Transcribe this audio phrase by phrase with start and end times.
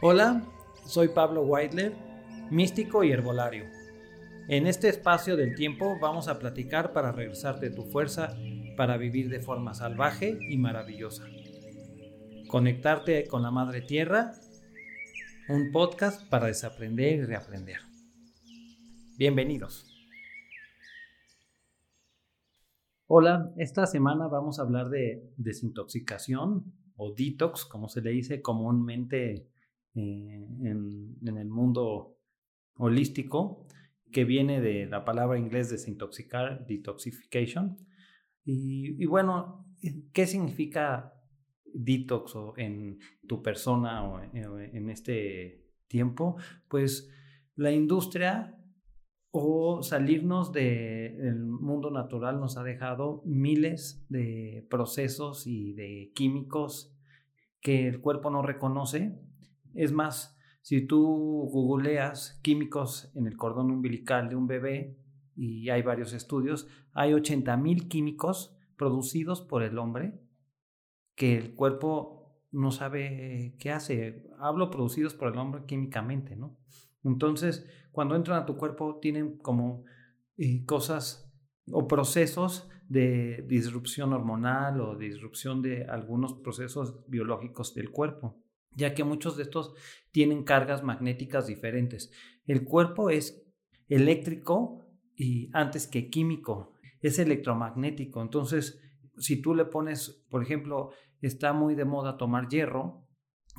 [0.00, 0.44] Hola,
[0.86, 1.92] soy Pablo Weidler,
[2.52, 3.64] místico y herbolario.
[4.46, 8.36] En este espacio del tiempo vamos a platicar para regresarte tu fuerza
[8.76, 11.26] para vivir de forma salvaje y maravillosa.
[12.46, 14.34] Conectarte con la Madre Tierra,
[15.48, 17.80] un podcast para desaprender y reaprender.
[19.16, 19.92] Bienvenidos.
[23.08, 29.48] Hola, esta semana vamos a hablar de desintoxicación o detox, como se le dice comúnmente
[29.98, 32.16] en, el mundo
[32.76, 33.66] holístico,
[34.10, 37.76] que viene de la palabra inglés desintoxicar, detoxification.
[38.44, 39.66] Y, bueno,
[40.12, 41.12] ¿qué significa
[41.64, 46.36] detox en tu persona o en este tiempo?
[46.68, 47.10] Pues
[47.54, 48.58] la industria
[49.30, 56.94] o salirnos del mundo natural nos ha dejado miles de procesos y de químicos
[57.60, 59.20] que el cuerpo no reconoce.
[59.74, 64.98] Es más, si tú googleas químicos en el cordón umbilical de un bebé,
[65.38, 70.20] y hay varios estudios, hay 80 mil químicos producidos por el hombre
[71.14, 72.18] que el cuerpo
[72.50, 74.28] no sabe qué hace.
[74.38, 76.58] Hablo producidos por el hombre químicamente, ¿no?
[77.04, 79.84] Entonces, cuando entran a tu cuerpo, tienen como
[80.36, 81.32] eh, cosas
[81.70, 89.04] o procesos de disrupción hormonal o disrupción de algunos procesos biológicos del cuerpo, ya que
[89.04, 89.74] muchos de estos
[90.10, 92.10] tienen cargas magnéticas diferentes.
[92.46, 93.44] El cuerpo es
[93.88, 98.22] eléctrico y antes que químico, es electromagnético.
[98.22, 98.80] Entonces,
[99.16, 103.06] si tú le pones, por ejemplo, está muy de moda tomar hierro,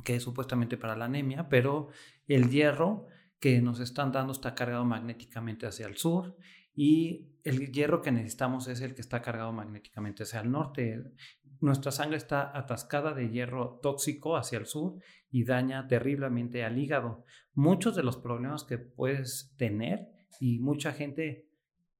[0.03, 1.89] que es supuestamente para la anemia, pero
[2.27, 3.07] el hierro
[3.39, 6.35] que nos están dando está cargado magnéticamente hacia el sur
[6.81, 11.11] y el hierro que necesitamos es el que está cargado magnéticamente hacia el norte.
[11.59, 14.97] Nuestra sangre está atascada de hierro tóxico hacia el sur
[15.29, 17.25] y daña terriblemente al hígado.
[17.53, 20.07] Muchos de los problemas que puedes tener
[20.39, 21.49] y mucha gente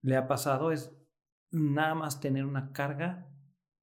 [0.01, 0.95] le ha pasado es
[1.51, 3.27] nada más tener una carga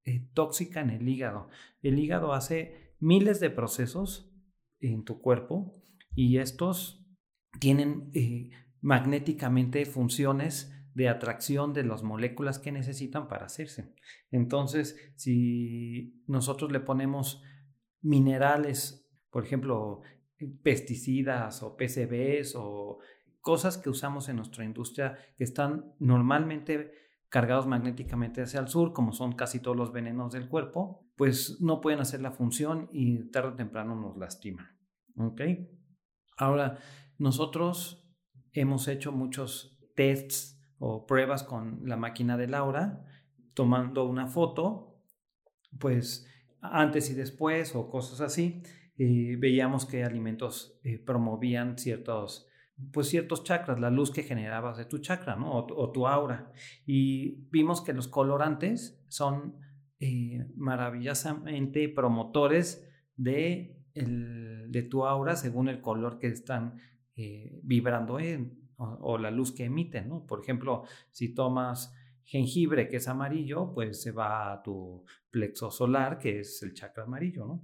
[0.07, 1.51] eh, tóxica en el hígado.
[1.83, 4.33] El hígado hace miles de procesos
[4.81, 5.75] en tu cuerpo
[6.15, 7.07] y estos
[7.61, 8.49] tienen eh,
[8.81, 13.93] magnéticamente funciones de atracción de las moléculas que necesitan para hacerse.
[14.31, 17.43] Entonces, si nosotros le ponemos
[18.01, 20.01] minerales, por ejemplo,
[20.63, 22.99] pesticidas o PCBs o
[23.43, 26.93] cosas que usamos en nuestra industria que están normalmente
[27.29, 31.83] cargados magnéticamente hacia el sur, como son casi todos los venenos del cuerpo, pues no
[31.83, 34.67] pueden hacer la función y tarde o temprano nos lastiman.
[35.19, 35.43] ¿Ok?
[36.39, 36.79] Ahora,
[37.19, 38.03] nosotros
[38.53, 43.05] hemos hecho muchos tests o pruebas con la máquina de Laura,
[43.55, 45.01] tomando una foto,
[45.79, 46.27] pues
[46.61, 48.63] antes y después o cosas así,
[48.97, 52.49] veíamos que alimentos eh, promovían ciertos,
[52.93, 55.53] pues ciertos chakras, la luz que generabas de tu chakra, ¿no?
[55.53, 56.53] O, tu aura.
[56.87, 59.57] Y vimos que los colorantes son
[60.01, 66.79] eh, maravillosamente promotores de, de tu aura según el color que están
[67.17, 70.27] eh, vibrando en, o, la luz que emiten, ¿no?
[70.27, 71.95] Por ejemplo, si tomas
[72.25, 77.05] jengibre que es amarillo, pues se va a tu plexo solar, que es el chakra
[77.05, 77.63] amarillo, ¿no?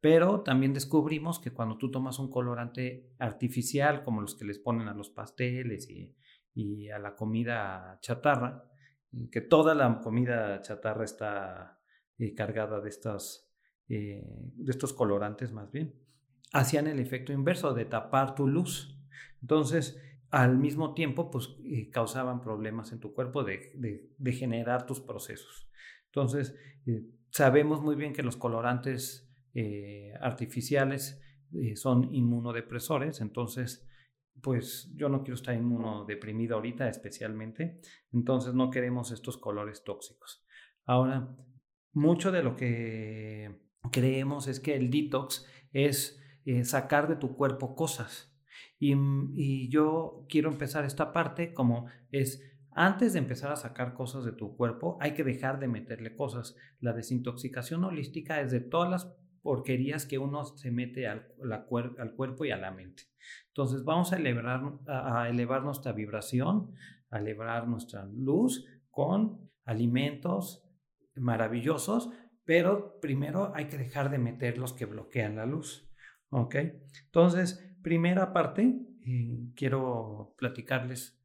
[0.00, 4.88] Pero también descubrimos que cuando tú tomas un colorante artificial, como los que les ponen
[4.88, 6.14] a los pasteles y,
[6.90, 8.64] a la comida chatarra,
[9.30, 11.80] que toda la comida chatarra está
[12.18, 12.90] eh, cargada de,
[13.88, 14.22] eh,
[14.54, 15.94] de estos colorantes más bien,
[16.52, 18.98] hacían el efecto inverso de tapar tu luz.
[19.40, 20.00] Entonces,
[20.30, 25.68] al mismo tiempo, pues eh, causaban problemas en tu cuerpo de, generar tus procesos.
[26.06, 26.56] Entonces,
[26.86, 31.22] eh, sabemos muy bien que los colorantes eh, artificiales
[31.76, 33.88] son inmunodepresores, entonces,
[34.42, 37.80] pues yo no quiero estar inmunodeprimido ahorita especialmente,
[38.12, 40.44] entonces no queremos estos colores tóxicos.
[40.84, 41.34] Ahora,
[41.92, 43.60] mucho de lo que
[43.92, 46.20] creemos es que el detox es
[46.64, 48.35] sacar de tu cuerpo cosas.
[48.80, 52.42] Mm, y, yo quiero empezar esta parte como es,
[52.72, 56.56] antes de empezar a sacar cosas de tu cuerpo, hay que dejar de meterle cosas.
[56.80, 61.28] La desintoxicación holística es de todas las porquerías que uno se mete al,
[61.98, 63.04] al cuerpo y a la mente.
[63.48, 66.72] Entonces vamos a elevar, a elevar nuestra vibración,
[67.10, 70.68] a elevar nuestra luz con alimentos
[71.14, 72.10] maravillosos,
[72.44, 75.90] pero primero hay que dejar de meter los que bloquean la luz.
[76.30, 76.56] ¿Ok?
[77.04, 81.24] Entonces, primera parte, eh, quiero platicarles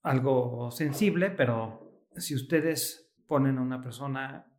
[0.00, 4.50] algo sensible, pero si ustedes ponen a una persona,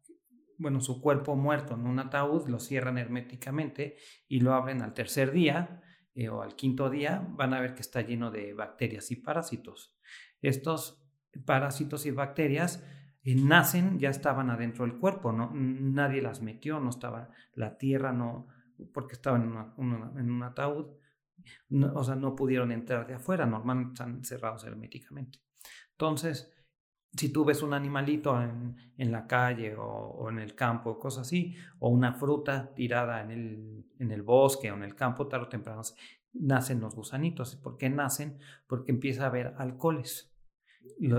[0.60, 3.98] bueno, su cuerpo muerto en un ataúd, lo cierran herméticamente
[4.28, 5.82] y lo abren al tercer día,
[6.14, 9.98] eh, o al quinto día, van a ver que está lleno de bacterias y parásitos.
[10.44, 11.04] Estos
[11.48, 12.86] parásitos y bacterias
[13.24, 15.50] eh, nacen, ya estaban adentro del cuerpo, ¿no?
[15.52, 18.46] nadie las metió, no estaba la tierra, no,
[18.94, 20.99] porque estaban en, un ataúd,
[21.94, 25.40] o sea, no pudieron entrar de afuera, normalmente están cerrados herméticamente.
[25.92, 26.54] Entonces,
[27.16, 31.56] si tú ves un animalito en, en la calle o, en el campo, cosas así,
[31.80, 35.50] o una fruta tirada en el, en el bosque o en el campo, tarde o
[35.50, 35.82] temprano
[36.34, 37.56] nacen los gusanitos.
[37.56, 38.40] ¿Por qué nacen?
[38.68, 40.36] Porque empieza a haber alcoholes.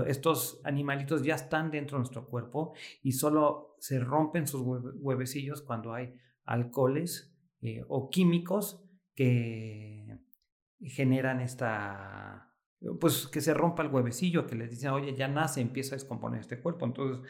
[0.07, 2.73] Estos animalitos ya están dentro de nuestro cuerpo
[3.03, 6.13] y solo se rompen sus huevecillos cuando hay
[6.45, 8.83] alcoholes eh, o químicos
[10.81, 12.51] generan esta
[12.99, 16.39] pues que se rompa el huevecillo, que les dicen, oye, ya nace, empieza a descomponer
[16.39, 16.85] este cuerpo.
[16.85, 17.29] Entonces,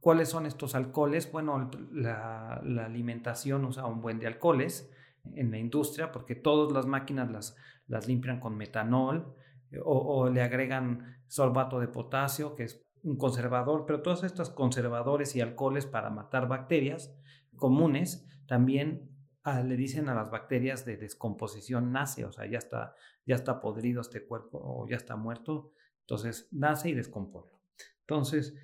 [0.00, 1.30] ¿cuáles son estos alcoholes?
[1.30, 2.54] Bueno, la,
[2.84, 4.92] alimentación usa un buen de alcoholes
[5.34, 7.56] en la industria, porque todas las máquinas las,
[7.86, 9.34] las limpian con metanol
[9.70, 15.36] eh, o, le agregan sorbato de potasio, que es un conservador, pero todos estos conservadores
[15.36, 17.14] y alcoholes para matar bacterias
[17.56, 19.10] comunes también
[19.44, 22.94] ah, le dicen a las bacterias de descomposición nace, o sea, ya está
[23.28, 27.52] ya está podrido este cuerpo o ya está muerto, entonces nace y descompone.
[28.00, 28.56] Entonces,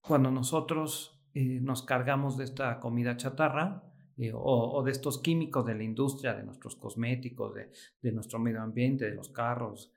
[0.00, 3.84] cuando nosotros eh, nos cargamos de esta comida chatarra
[4.16, 7.52] eh, o, de estos químicos de la industria, de nuestros cosméticos,
[8.00, 9.92] de, nuestro medio ambiente, de los carros,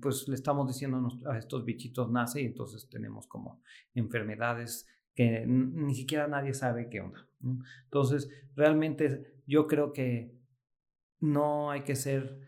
[0.00, 3.62] pues le estamos diciendo a estos bichitos nace y entonces tenemos como
[3.94, 7.26] enfermedades que ni siquiera nadie sabe qué onda.
[7.84, 10.38] Entonces, realmente yo creo que
[11.20, 12.44] no hay que ser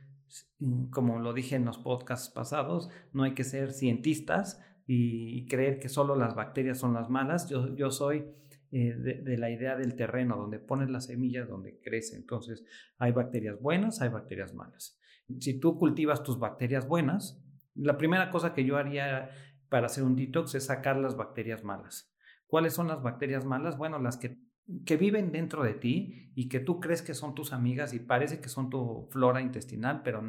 [0.58, 5.80] Mm, como lo dije en los podcasts pasados, no hay que ser cientistas y creer
[5.80, 7.48] que solo las bacterias son las malas.
[7.48, 8.24] Yo, yo soy
[8.70, 12.16] eh, de, la idea del terreno, donde pones las semillas, donde crece.
[12.16, 12.64] Entonces,
[12.98, 14.98] hay bacterias buenas, hay bacterias malas.
[15.40, 17.42] Si tú cultivas tus bacterias buenas,
[17.74, 19.30] la primera cosa que yo haría
[19.68, 22.14] para hacer un detox es sacar las bacterias malas.
[22.46, 23.76] ¿Cuáles son las bacterias malas?
[23.76, 24.38] Bueno, las que
[24.84, 28.40] que viven dentro de ti y que tú crees que son tus amigas y parece
[28.40, 30.22] que son tu flora intestinal, pero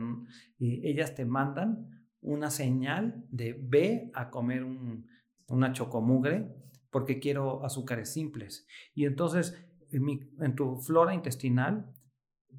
[0.60, 5.08] ellas te mandan una señal de ve a comer un,
[5.48, 6.56] una chocomugre
[6.92, 8.68] porque quiero azúcares simples.
[8.94, 11.94] Y entonces en, tu flora intestinal,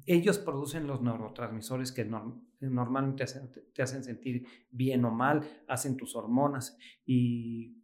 [0.05, 2.09] ellos producen los neurotransmisores que
[2.59, 3.25] normalmente
[3.73, 7.83] te hacen sentir bien o mal, hacen tus hormonas y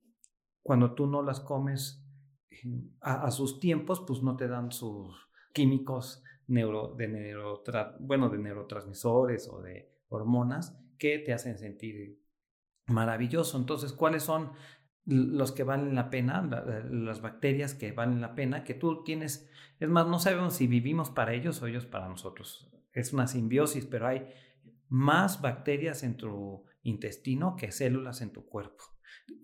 [0.61, 2.04] cuando tú no las comes
[3.01, 6.65] a, sus tiempos, pues no te dan sus químicos de,
[7.99, 12.21] bueno, de neurotransmisores o de hormonas que te hacen sentir
[12.87, 13.57] maravilloso.
[13.57, 14.51] Entonces, ¿cuáles son
[15.05, 16.41] los que valen la pena,
[16.89, 19.49] las bacterias que valen la pena, que tú tienes?
[19.79, 22.71] Es más, no sabemos si vivimos para ellos o ellos para nosotros.
[22.93, 24.27] Es una simbiosis, pero hay
[24.87, 28.83] más bacterias en tu intestino que células en tu cuerpo.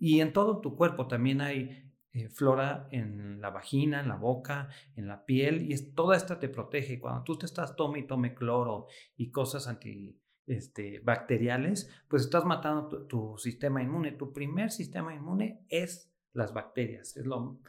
[0.00, 4.68] Y en todo tu cuerpo también hay eh, flora en la vagina, en la boca,
[4.96, 7.00] en la piel, y toda esta te protege.
[7.00, 8.86] Cuando tú te estás tome y tome cloro
[9.16, 14.12] y cosas antibacteriales, este, pues estás matando tu, sistema inmune.
[14.12, 17.60] Tu primer sistema inmune es las bacterias, es lo,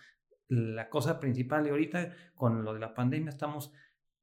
[0.50, 1.66] la cosa principal.
[1.66, 3.72] Y ahorita con lo de la pandemia estamos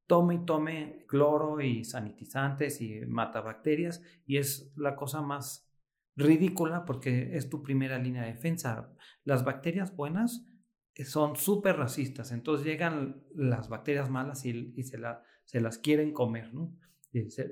[0.07, 5.70] tome y tome cloro y sanitizantes y mata bacterias, y es la cosa más
[6.17, 8.93] ridícula porque es tu primera línea de defensa.
[9.25, 10.47] Las bacterias buenas
[10.95, 14.99] eh, son súper racistas, entonces llegan las bacterias malas y, se,
[15.45, 16.77] se, las quieren comer, ¿no?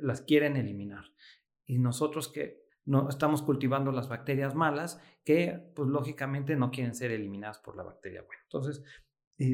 [0.02, 1.04] las quieren eliminar.
[1.66, 7.10] Y nosotros que no estamos cultivando las bacterias malas que pues lógicamente no quieren ser
[7.10, 8.42] eliminadas por la bacteria buena.
[8.44, 8.82] Entonces,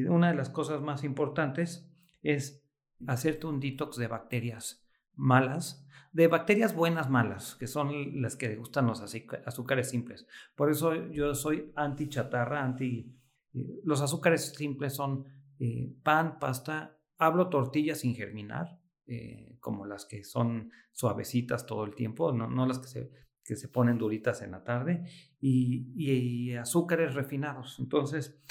[0.07, 2.65] una de las cosas más importantes es
[3.07, 5.84] hacerte un detox de bacterias malas
[6.15, 9.01] de bacterias buenas, malas, que son las que gustan los
[9.45, 10.25] azúcares simples.
[10.55, 13.13] Por eso yo soy anti chatarra, anti...
[13.53, 15.25] Eh, los azúcares simples son
[15.59, 21.93] eh, pan, pasta, hablo tortillas sin germinar, eh, como las que son suavecitas todo el
[21.95, 23.11] tiempo, no, las que se,
[23.43, 25.03] que se ponen duritas en la tarde,
[25.41, 27.77] y, y azúcares refinados.
[27.77, 28.41] Entonces,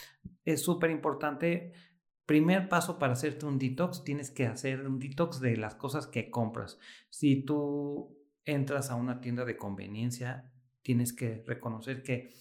[0.45, 1.73] es súper importante
[2.27, 6.31] primer paso para hacerte un detox, tienes que hacer un detox de las cosas que
[6.31, 6.79] compras.
[7.11, 10.51] Si tú entras a una tienda de conveniencia,
[10.83, 12.35] tienes que reconocer que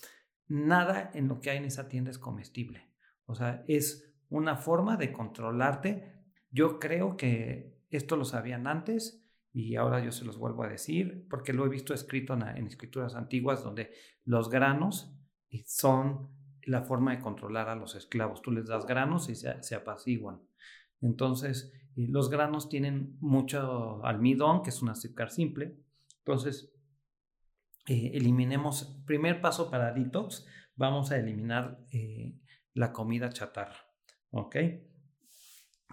[0.48, 2.90] nada en lo que hay en esa tienda es comestible.
[3.26, 6.12] O sea, es una forma de controlarte.
[6.52, 11.28] Yo creo que esto lo sabían antes y ahora yo se los vuelvo a decir
[11.30, 13.92] porque lo he visto escrito en, escrituras antiguas donde
[14.26, 15.16] los granos
[15.66, 16.30] son
[16.66, 18.42] la forma de controlar a los esclavos.
[18.42, 20.42] Tú les das granos y se, apaciguan.
[21.02, 25.78] Entonces, los granos tienen mucho almidón, que es un azúcar simple.
[26.20, 26.74] Entonces,
[27.88, 32.40] eh, eliminemos, primer paso para detox, vamos a eliminar eh,
[32.74, 33.78] la comida chatarra.
[34.32, 34.56] ¿Ok?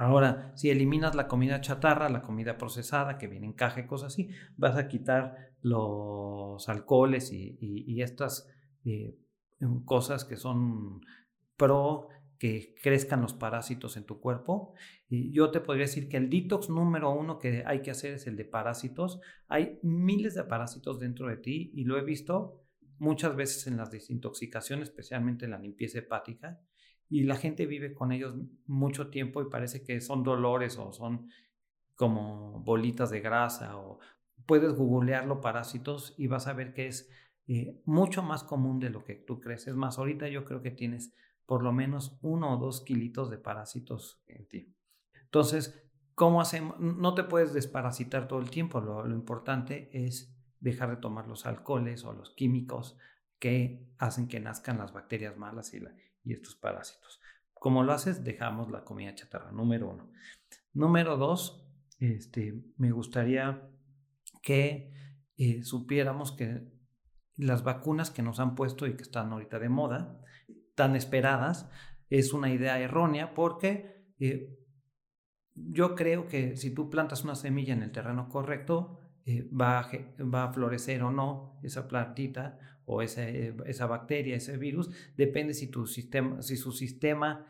[0.01, 4.15] Ahora, si eliminas la comida chatarra, la comida procesada que viene en caja y cosas
[4.15, 8.49] así, vas a quitar los alcoholes y, estas
[8.87, 9.15] eh,
[9.85, 11.01] cosas que son
[11.57, 12.09] pro
[12.41, 14.73] que crezcan los parásitos en tu cuerpo.
[15.09, 18.27] Y yo te podría decir que el detox número uno que hay que hacer es
[18.27, 19.21] el de parásitos.
[19.47, 22.65] Hay miles de parásitos dentro de ti y lo he visto
[22.99, 26.59] muchas veces en las desintoxicaciones, especialmente en la limpieza hepática.
[27.11, 28.35] Y la gente vive con ellos
[28.67, 31.29] mucho tiempo y parece que son dolores o son
[31.95, 33.99] como bolitas de grasa o
[34.47, 37.11] puedes googlearlo parásitos y vas a ver que es
[37.47, 39.67] eh, mucho más común de lo que tú crees.
[39.67, 41.13] Es más, ahorita yo creo que tienes
[41.47, 44.75] por lo menos uno o dos kilitos de parásitos en ti.
[45.25, 45.83] Entonces,
[46.15, 46.79] ¿cómo hacemos?
[46.79, 48.81] No te puedes desparasitar todo el tiempo.
[48.81, 52.99] Lo, importante es dejar de tomar los alcoholes o los químicos
[53.39, 55.83] que hacen que nazcan las bacterias malas y,
[56.25, 57.21] y estos parásitos.
[57.55, 58.25] ¿Cómo lo haces?
[58.25, 60.11] Dejamos la comida chatarra, número uno.
[60.73, 61.67] Número dos,
[61.99, 63.69] este, me gustaría
[64.43, 64.93] que
[65.37, 66.67] eh, supiéramos que
[67.41, 70.21] las vacunas que nos han puesto y que están ahorita de moda,
[70.75, 71.69] tan esperadas,
[72.09, 74.57] es una idea errónea porque eh,
[75.55, 79.91] yo creo que si tú plantas una semilla en el terreno correcto, eh, va, a,
[80.23, 85.87] va, a, florecer o no esa plantita o esa bacteria, ese virus, depende si tu
[85.87, 87.47] sistema, si su sistema,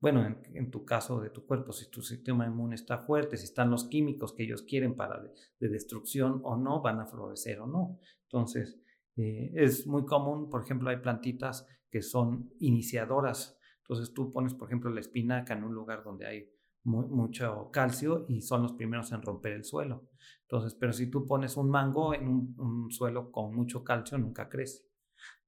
[0.00, 3.70] bueno, en, tu caso de tu cuerpo, si tu sistema inmune está fuerte, si están
[3.70, 7.98] los químicos que ellos quieren para de, destrucción o no, van a florecer o no.
[8.24, 8.78] Entonces,
[9.16, 13.58] eh, es muy común, por ejemplo, hay plantitas que son iniciadoras.
[13.78, 16.50] Entonces tú pones, por ejemplo, la espinaca en un lugar donde hay
[16.84, 20.08] mucho calcio y son los primeros en romper el suelo.
[20.42, 24.84] Entonces, pero si tú pones un mango en un, suelo con mucho calcio, nunca crece.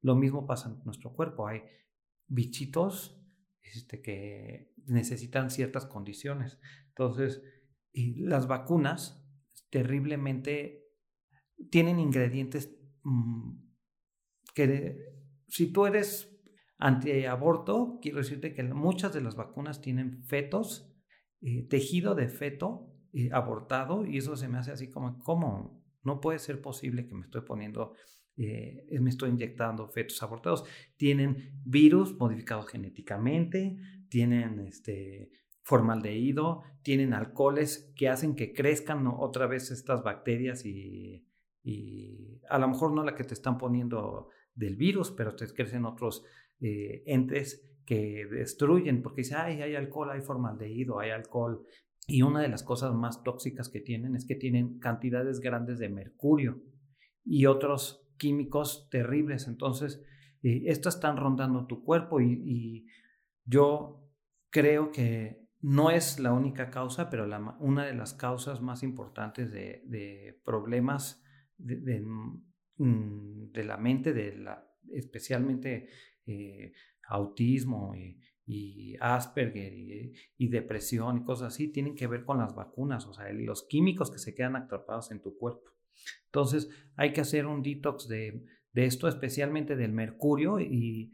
[0.02, 1.46] Lo mismo pasa en nuestro cuerpo.
[1.46, 1.62] Hay
[2.26, 3.20] bichitos
[3.62, 6.58] este, que necesitan ciertas condiciones.
[6.88, 7.42] Entonces,
[7.92, 9.24] y las vacunas
[9.70, 10.84] terriblemente
[11.70, 12.77] tienen ingredientes
[14.54, 14.96] que
[15.48, 16.38] si tú eres
[16.78, 20.94] antiaborto, quiero decirte que muchas de las vacunas tienen fetos,
[21.40, 25.82] eh, tejido de feto eh, abortado, y eso se me hace así como, ¿cómo?
[26.02, 27.94] No puede ser posible que me estoy poniendo,
[28.36, 30.64] eh, me estoy inyectando fetos abortados.
[30.96, 33.76] Tienen virus modificados genéticamente,
[34.08, 35.30] tienen este,
[35.62, 41.27] formaldehído, tienen alcoholes que hacen que crezcan otra vez estas bacterias y,
[41.62, 45.84] y a lo mejor no la que te están poniendo del virus, pero te crecen
[45.84, 46.24] otros
[46.60, 51.64] eh, entes que destruyen, porque dice, ay, hay alcohol, hay formaldehído, hay alcohol.
[52.06, 55.88] Y una de las cosas más tóxicas que tienen es que tienen cantidades grandes de
[55.88, 56.62] mercurio
[57.24, 59.46] y otros químicos terribles.
[59.46, 60.02] Entonces,
[60.42, 62.86] eh, estas están rondando tu cuerpo y,
[63.50, 64.06] yo
[64.50, 67.26] creo que no es la única causa, pero
[67.60, 71.24] una de las causas más importantes de, problemas
[71.58, 72.00] de,
[72.78, 75.88] Mm, de la mente, de la, especialmente
[76.26, 76.72] eh,
[77.08, 78.16] autismo y,
[78.98, 83.64] Asperger y, depresión y cosas así, tienen que ver con las vacunas, o sea, los
[83.64, 85.70] químicos que se quedan atrapados en tu cuerpo.
[86.24, 91.12] Entonces, hay que hacer un detox de, esto, especialmente del mercurio y,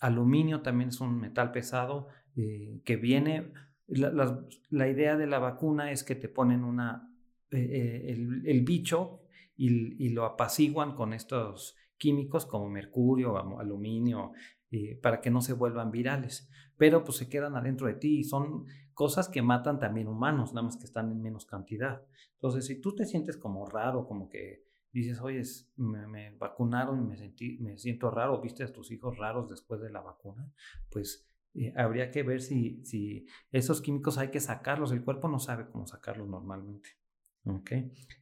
[0.00, 3.52] aluminio también es un metal pesado eh, que viene,
[3.86, 7.08] la, idea de la vacuna es que te ponen una,
[7.52, 9.27] eh, el bicho
[9.58, 14.32] y, lo apaciguan con estos químicos como mercurio, aluminio,
[14.70, 16.48] eh, para que no se vuelvan virales.
[16.76, 20.64] Pero pues se quedan adentro de ti y son cosas que matan también humanos, nada
[20.64, 22.02] más que están en menos cantidad.
[22.34, 25.42] Entonces, si tú te sientes como raro, como que dices, oye,
[25.76, 30.00] me, vacunaron y me, sentí, siento raro, viste a tus hijos raros después de la
[30.00, 30.50] vacuna,
[30.88, 34.92] pues eh, habría que ver si, si esos químicos hay que sacarlos.
[34.92, 36.97] El cuerpo no sabe cómo sacarlos normalmente.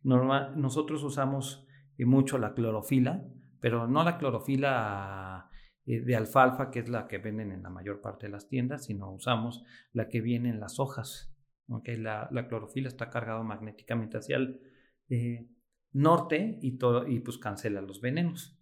[0.03, 1.67] Normal, nosotros usamos
[1.99, 3.25] eh, mucho la clorofila,
[3.61, 5.51] pero no la clorofila
[5.85, 8.85] eh, de alfalfa, que es la que venden en la mayor parte de las tiendas,
[8.85, 11.33] sino usamos la que viene en las hojas.
[11.69, 11.97] Okay.
[11.97, 14.61] La, clorofila está cargada magnéticamente hacia el
[15.09, 15.49] eh,
[15.93, 18.61] norte y, todo, y pues cancela los venenos.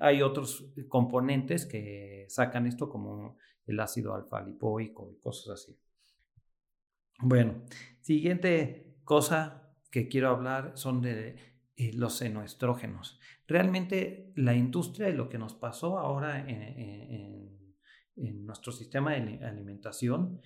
[0.00, 5.78] hay otros componentes que sacan esto como el ácido alfa lipoico y cosas así.
[7.22, 7.62] Bueno,
[8.00, 9.59] siguiente cosa
[9.90, 11.36] que quiero hablar son de
[11.76, 13.18] eh, los senoestrógenos.
[13.46, 17.58] Realmente la industria y lo que nos pasó ahora en,
[18.44, 20.42] nuestro sistema de alimentación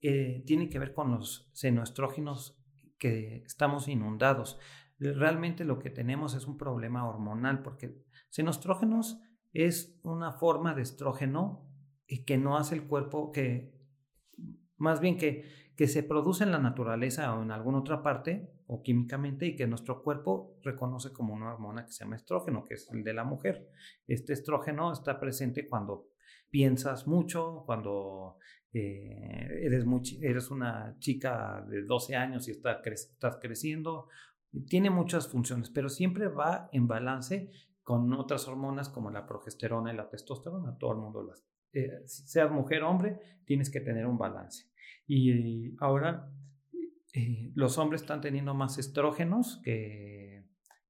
[0.00, 2.60] eh, tiene que ver con los senoestrógenos
[2.98, 4.58] que estamos inundados.
[4.98, 9.20] Realmente lo que tenemos es un problema hormonal porque senoestrógenos
[9.52, 11.68] es una forma de estrógeno
[12.06, 13.72] y que no hace el cuerpo que,
[14.76, 15.44] más bien que,
[15.82, 19.66] que se produce en la naturaleza o en alguna otra parte o químicamente y que
[19.66, 23.24] nuestro cuerpo reconoce como una hormona que se llama estrógeno, que es el de la
[23.24, 23.68] mujer.
[24.06, 26.06] Este estrógeno está presente cuando
[26.50, 28.36] piensas mucho, cuando
[28.72, 29.84] eh, eres,
[30.20, 34.06] eres una chica de 12 años y está estás creciendo.
[34.68, 37.50] Tiene muchas funciones, pero siempre va en balance
[37.82, 40.78] con otras hormonas como la progesterona y la testosterona.
[40.78, 41.44] Todo el mundo las...
[41.72, 44.70] Eh, seas mujer o hombre, tienes que tener un balance.
[45.06, 46.30] Y ahora
[47.14, 50.46] eh, los hombres están teniendo más estrógenos que,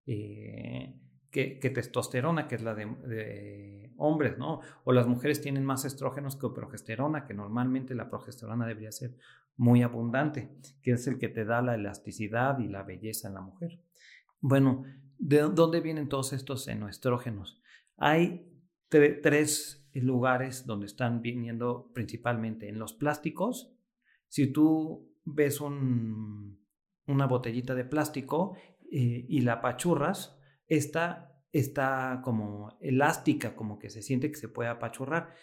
[0.07, 1.01] eh,
[1.31, 4.61] que, testosterona, que es la de, hombres, ¿no?
[4.85, 9.17] O las mujeres tienen más estrógenos que progesterona, que normalmente la progesterona debería ser
[9.57, 10.51] muy abundante,
[10.83, 13.81] que es el que te da la elasticidad y la belleza en la mujer.
[14.41, 14.85] Bueno,
[15.19, 17.63] ¿de dónde vienen todos estos senoestrógenos?
[17.97, 18.49] Hay
[18.89, 23.73] tres lugares donde están viniendo principalmente en los plásticos.
[24.33, 26.59] Si tú ves un,
[27.07, 28.57] una botellita de plástico
[28.91, 34.71] eh, y la apachurras, esta está como elástica, como que se siente que se puede
[34.71, 35.35] apachurrar.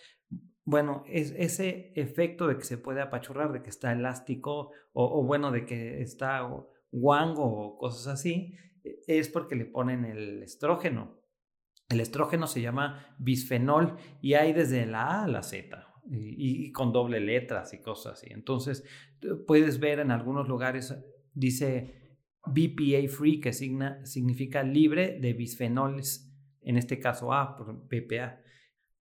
[0.65, 5.51] Bueno, es, ese efecto de que se puede apachurrar, de que está elástico o, bueno,
[5.51, 6.49] de que está
[6.91, 11.21] guango o cosas así, e, es porque le ponen el estrógeno.
[11.89, 16.91] El estrógeno se llama bisfenol y hay desde la A a la Z y, con
[16.91, 18.27] doble letras y cosas así.
[18.31, 18.83] Entonces,
[19.47, 20.95] puedes ver en algunos lugares,
[21.33, 28.41] dice BPA free, que significa libre de bisfenoles, en este caso A por BPA.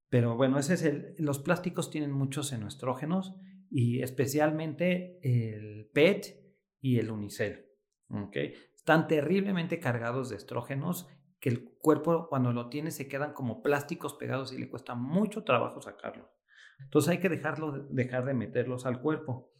[0.09, 3.37] Pero bueno, ese es el, los plásticos tienen muchos senoestrógenos
[3.71, 6.27] y especialmente el PET
[6.81, 7.67] y el unicel.
[8.09, 8.55] ¿okay?
[8.75, 11.09] Están terriblemente cargados de estrógenos
[11.41, 15.45] que el cuerpo cuando lo tiene se quedan como plásticos pegados y le cuesta mucho
[15.45, 16.31] trabajo sacarlo.
[16.81, 19.53] Entonces hay que dejarlo, dejar de meterlos al cuerpo.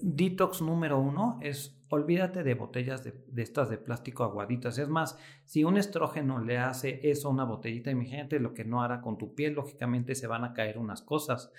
[0.00, 4.78] Detox número uno es olvídate de botellas de, estas de plástico aguaditas.
[4.78, 8.82] Es más, si un estrógeno le hace eso a una botellita, imagínate lo que no
[8.82, 11.50] hará con tu piel, lógicamente se van a caer unas cosas,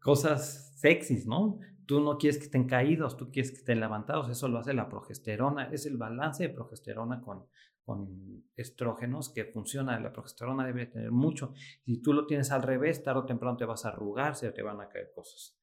[0.00, 1.58] cosas sexys, ¿no?
[1.86, 4.88] Tú no quieres que estén caídos, tú quieres que estén levantados, eso lo hace la
[4.88, 7.46] progesterona, es el balance de progesterona con,
[7.84, 9.98] con estrógenos que funciona.
[10.00, 11.52] La progesterona debe tener mucho.
[11.84, 14.62] Si tú lo tienes al revés, tarde o temprano te vas a arrugar, se te
[14.62, 15.58] van a caer cosas.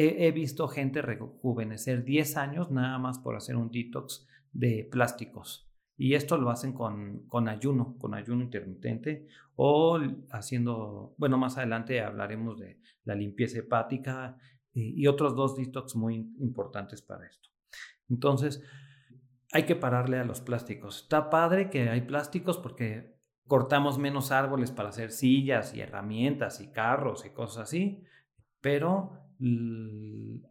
[0.00, 5.68] He, visto gente rejuvenecer 10 años nada más por hacer un detox de plásticos.
[5.96, 9.26] Y esto lo hacen con, con ayuno, con ayuno intermitente
[9.56, 9.98] o
[10.30, 14.38] haciendo, bueno, más adelante hablaremos de la limpieza hepática
[14.72, 17.48] y otros dos detox muy importantes para esto.
[18.08, 18.62] Entonces,
[19.52, 21.02] hay que pararle a los plásticos.
[21.02, 26.70] Está padre que hay plásticos porque cortamos menos árboles para hacer sillas y herramientas y
[26.70, 28.04] carros y cosas así,
[28.60, 29.12] pero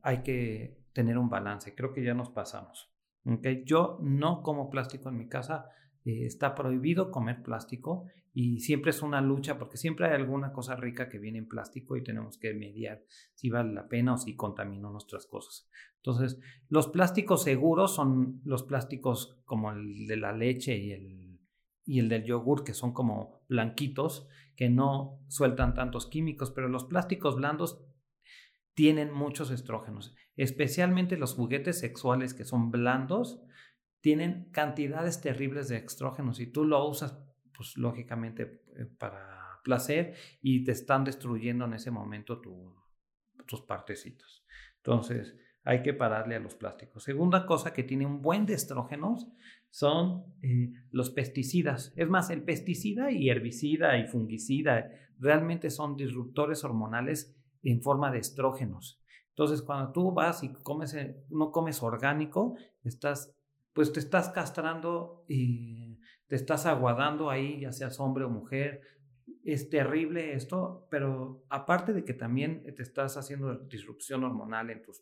[0.01, 1.75] hay que tener un balance.
[1.75, 2.91] Creo que ya nos pasamos.
[3.25, 3.63] ¿okay?
[3.65, 5.69] Yo no como plástico en mi casa.
[6.05, 8.07] Eh, está prohibido comer plástico
[8.39, 11.97] y siempre es una lucha porque siempre hay alguna cosa rica que viene en plástico
[11.97, 15.67] y tenemos que mediar si vale la pena o si contaminó nuestras cosas.
[15.95, 21.39] Entonces, los plásticos seguros son los plásticos como el de la leche y el,
[21.83, 26.85] y el del yogur, que son como blanquitos, que no sueltan tantos químicos, pero los
[26.85, 27.83] plásticos blandos
[28.75, 33.41] tienen muchos estrógenos, especialmente los juguetes sexuales que son blandos,
[33.99, 37.17] tienen cantidades terribles de estrógenos y tú lo usas,
[37.57, 44.45] pues lógicamente, eh, para placer y te están destruyendo en ese momento tus partecitos.
[44.77, 47.03] Entonces, hay que pararle a los plásticos.
[47.03, 49.27] Segunda cosa que tiene un buen de estrógenos
[49.69, 51.91] son eh, los pesticidas.
[51.97, 54.89] Es más, el pesticida y herbicida y fungicida
[55.19, 59.03] realmente son disruptores hormonales en forma de estrógenos.
[59.29, 63.35] Entonces, cuando tú vas y comes, eh, no comes orgánico, estás,
[63.73, 65.25] pues te estás castrando
[66.27, 68.81] te estás aguadando ahí, ya seas hombre o mujer.
[69.43, 75.01] Es terrible esto, pero aparte de que también te estás haciendo disrupción hormonal en tus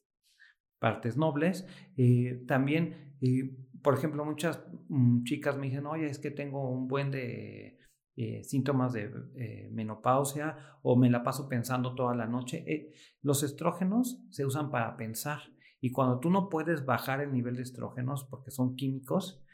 [0.79, 1.65] partes nobles.
[1.97, 6.87] Eh, también, eh, por ejemplo, muchas mm, chicas me dicen, oye, es que tengo un
[6.87, 7.79] buen de
[8.17, 12.93] eh, síntomas de menopausia o me la paso pensando toda la noche.
[13.21, 15.39] los estrógenos se usan para pensar
[15.81, 19.44] y cuando tú no puedes bajar el nivel de estrógenos porque son químicos,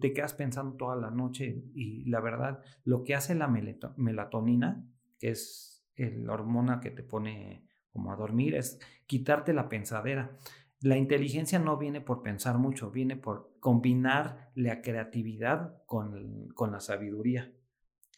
[0.00, 4.86] te quedas pensando toda la noche y la verdad, lo que hace la melatonina,
[5.18, 10.36] que es la hormona que te pone como a dormir, es quitarte la pensadera.
[10.80, 16.80] La inteligencia no viene por pensar mucho, viene por combinar la creatividad con, con la
[16.80, 17.52] sabiduría.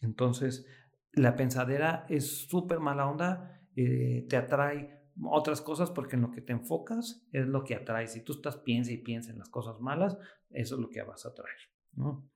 [0.03, 0.67] Entonces,
[1.13, 6.41] la pensadera es súper mala onda, eh, te atrae otras cosas porque en lo que
[6.41, 8.07] te enfocas es lo que atrae.
[8.07, 10.19] Si tú estás piensa y piensa en las cosas malas,
[10.51, 11.59] eso es lo que vas a atraer.
[11.95, 12.29] ¿no?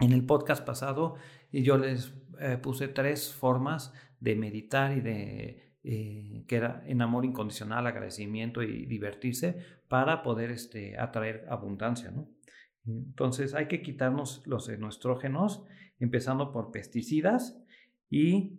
[0.00, 1.16] En el podcast pasado
[1.52, 7.26] yo les eh, puse tres formas de meditar y de eh, que era en amor
[7.26, 12.10] incondicional, agradecimiento y divertirse para poder este, atraer abundancia.
[12.10, 12.30] ¿no?
[12.86, 15.64] Entonces hay que quitarnos los enoestrógenos,
[15.98, 17.62] empezando por pesticidas
[18.08, 18.58] y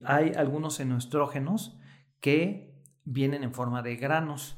[0.00, 1.78] hay algunos enoestrógenos
[2.24, 2.72] que
[3.04, 4.56] vienen en forma de granos.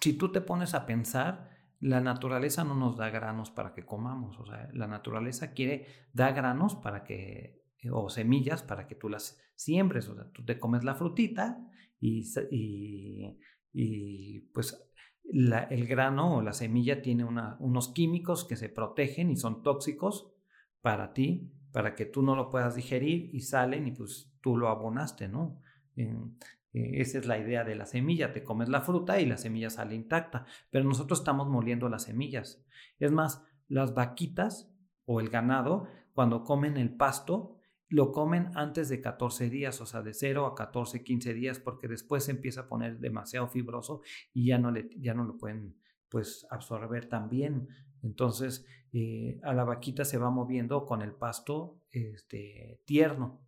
[0.00, 4.38] Si tú te pones a pensar, la naturaleza no nos da granos para que comamos,
[4.38, 9.42] o sea, la naturaleza quiere, da granos para que o semillas para que tú las
[9.56, 10.08] siembres.
[10.10, 11.58] O sea, tú te comes la frutita
[11.98, 12.24] y,
[13.72, 14.80] y, pues
[15.24, 20.32] el grano o la semilla tiene unos químicos que se protegen y son tóxicos
[20.82, 24.68] para ti, para que tú no lo puedas digerir y salen y pues tú lo
[24.68, 25.60] abonaste, ¿no?
[25.96, 26.14] Eh,
[26.72, 29.94] esa es la idea de la semilla, te comes la fruta y la semilla sale
[29.94, 32.64] intacta, pero nosotros estamos moliendo las semillas.
[32.98, 34.72] Es más, las vaquitas
[35.04, 37.56] o el ganado, cuando comen el pasto,
[37.88, 41.88] lo comen antes de 14 días, o sea, de 0 a 14, 15 días, porque
[41.88, 44.02] después se empieza a poner demasiado fibroso
[44.32, 45.76] y ya no, le, ya no lo pueden
[46.08, 47.68] pues absorber tan bien.
[48.02, 53.40] Entonces, eh, a la vaquita se va moviendo con el pasto este, tierno.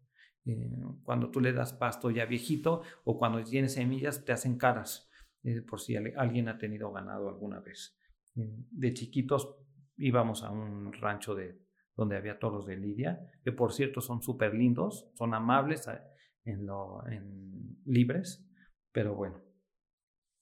[0.44, 5.09] Eh, cuando tú le das pasto ya viejito o cuando tiene semillas, te hacen caras,
[5.44, 7.98] eh, por si alguien ha tenido ganado alguna vez.
[8.35, 9.57] de chiquitos
[9.96, 11.61] íbamos a un rancho de
[11.96, 16.00] donde había toros de Lidia, que por cierto son súper lindos, son amables eh,
[16.44, 18.46] en, lo, en libres,
[18.92, 19.42] pero bueno.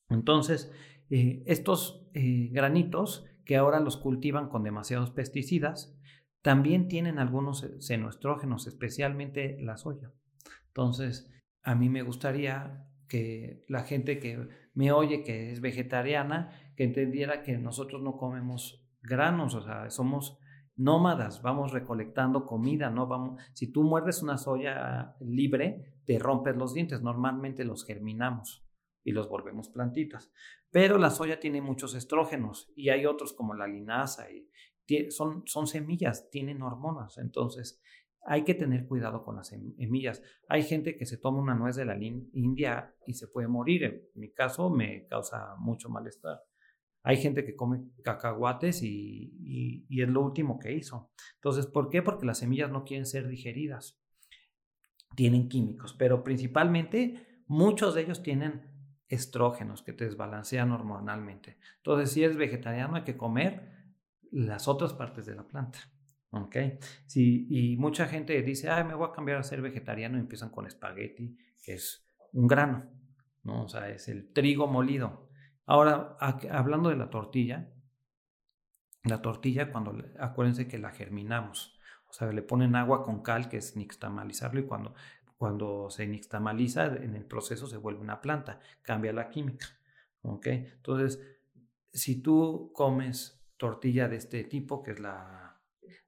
[0.08, 0.72] Entonces,
[1.10, 5.96] eh, estos eh, granitos que ahora los cultivan con demasiados pesticidas,
[6.42, 10.12] también tienen algunos senoestrógenos, especialmente la soya.
[10.68, 11.30] Entonces,
[11.62, 17.42] a mí me gustaría que la gente que me oye, que es vegetariana, que entendiera
[17.42, 20.38] que nosotros no comemos granos, o sea, somos
[20.76, 23.06] nómadas, vamos recolectando comida, ¿no?
[23.06, 28.64] Vamos, si tú muerdes una soya libre, te rompes los dientes, normalmente los germinamos
[29.04, 30.32] y los volvemos plantitas.
[30.70, 34.48] Pero la soya tiene muchos estrógenos y hay otros como la linaza y
[35.10, 37.80] son, semillas, tienen hormonas, entonces
[38.22, 40.22] hay que tener cuidado con las semillas.
[40.48, 43.84] Hay gente que se toma una nuez de la India y se puede morir.
[43.84, 46.38] En mi caso me causa mucho malestar.
[47.02, 51.10] Hay gente que come cacahuates y, es lo último que hizo.
[51.36, 52.02] Entonces, ¿por qué?
[52.02, 53.98] Porque las semillas no quieren ser digeridas.
[55.16, 58.70] Tienen químicos, pero principalmente muchos de ellos tienen
[59.08, 61.58] estrógenos que te desbalancean hormonalmente.
[61.78, 63.79] Entonces, si eres vegetariano, hay que comer
[64.30, 65.78] las otras partes de la planta.
[66.32, 66.56] ¿Ok?
[67.14, 70.66] Y mucha gente dice, ay, me voy a cambiar a ser vegetariano y empiezan con
[70.66, 72.88] espagueti, que es un grano,
[73.42, 73.64] ¿no?
[73.64, 75.28] O sea, es el trigo molido.
[75.66, 76.16] Ahora,
[76.50, 77.72] hablando de la tortilla,
[79.02, 81.76] la tortilla cuando, acuérdense que la germinamos,
[82.08, 84.94] o sea, le ponen agua con cal, que es nixtamalizarlo, y cuando,
[85.36, 89.66] cuando se nixtamaliza, en el proceso se vuelve una planta, cambia la química,
[90.22, 90.46] ¿ok?
[90.46, 91.20] Entonces,
[91.92, 95.60] si tú comes tortilla de este tipo, que es la,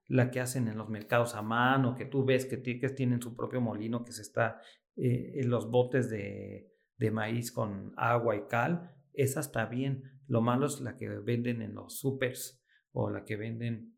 [0.07, 3.61] la que hacen en los mercados a mano, que tú ves que, tienen su propio
[3.61, 4.59] molino, que se está
[4.97, 10.19] eh, en los botes de, de maíz con agua y cal, esa está bien.
[10.27, 13.95] Lo malo es la que venden en los supers o la que venden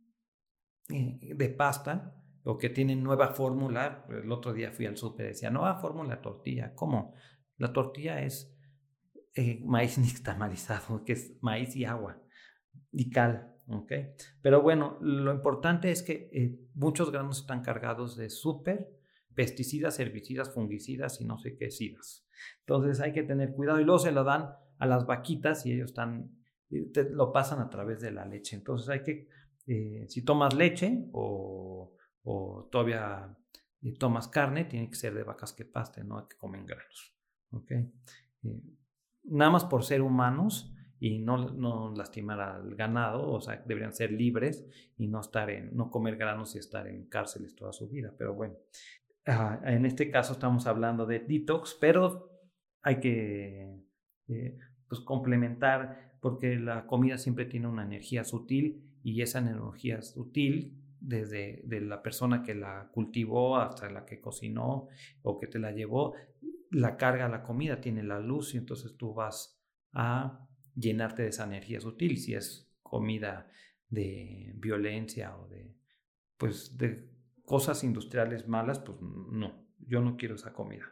[0.89, 2.13] eh, de pasta
[2.43, 4.05] o que tienen nueva fórmula.
[4.09, 6.73] El otro día fui al super y decía, nueva fórmula tortilla.
[6.75, 7.13] ¿Cómo?
[7.55, 8.53] La tortilla es
[9.33, 12.21] eh, maíz nixtamalizado, que es maíz y agua
[12.95, 13.53] y cal.
[13.67, 14.13] ¿okay?
[14.41, 18.89] Pero bueno, lo importante es que eh, muchos granos están cargados de súper
[19.35, 22.25] pesticidas, herbicidas, fungicidas y no sé qué sidas.
[22.61, 25.91] Entonces hay que tener cuidado y luego se lo dan a las vaquitas y ellos
[25.91, 26.31] están,
[26.71, 28.55] eh, lo pasan a través de la leche.
[28.55, 29.27] Entonces hay que,
[29.67, 31.91] eh, si tomas leche o,
[32.71, 33.37] todavía
[33.81, 37.13] eh, tomas carne, tiene que ser de vacas que pasten, no que comen granos.
[37.51, 37.91] ¿okay?
[39.23, 40.74] nada más por ser humanos
[41.05, 44.65] y no, no, lastimar al ganado, o sea, deberían ser libres
[44.97, 48.11] y no estar en, no comer granos y estar en cárceles toda su vida.
[48.17, 48.55] Pero bueno,
[49.27, 52.31] ah, en este caso estamos hablando de detox, pero
[52.81, 53.83] hay que
[54.29, 60.81] eh, pues complementar, porque la comida siempre tiene una energía sutil y esa energía sutil,
[60.99, 64.87] desde de la persona que la cultivó hasta la que cocinó
[65.21, 66.15] o que te la llevó,
[66.71, 69.61] la carga la comida, tiene la luz y entonces tú vas
[69.93, 70.41] a
[70.75, 72.17] llenarte de esa energía sutil.
[72.17, 73.49] Si es comida
[73.89, 75.75] de violencia o de,
[76.37, 77.09] pues, de
[77.43, 80.85] cosas industriales malas, pues no, yo no quiero esa comida.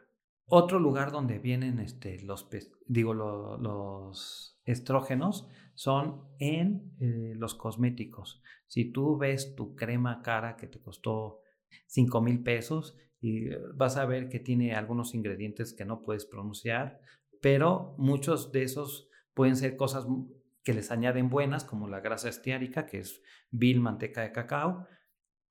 [0.46, 2.48] Otro lugar donde vienen este, los,
[2.86, 8.42] digo, los estrógenos son en eh, los cosméticos.
[8.66, 11.40] Si tú ves tu crema cara que te costó
[11.86, 17.00] 5 mil pesos y vas a ver que tiene algunos ingredientes que no puedes pronunciar,
[17.40, 20.06] pero muchos de esos pueden ser cosas
[20.62, 24.86] que les añaden buenas, como la grasa estiárica, que es vil manteca de cacao,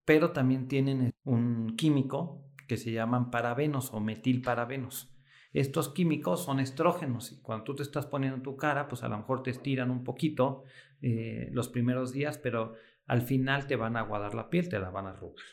[0.05, 5.13] pero también tienen un químico que se llaman parabenos o metilparabenos.
[5.53, 9.07] Estos químicos son estrógenos y cuando tú te estás poniendo en tu cara, pues a
[9.07, 10.63] lo mejor te estiran un poquito
[11.01, 12.73] eh, los primeros días, pero
[13.05, 15.45] al final te van a aguadar la piel, te la van a arrugar.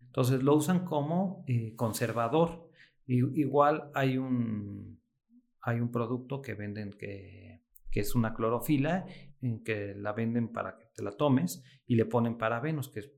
[0.00, 2.68] Entonces lo usan como eh, conservador.
[3.06, 4.98] Y, igual hay un,
[5.60, 7.53] hay un producto que venden que,
[7.94, 9.06] que es una clorofila,
[9.40, 13.12] en que la venden para que te la tomes y le ponen parabenos, que es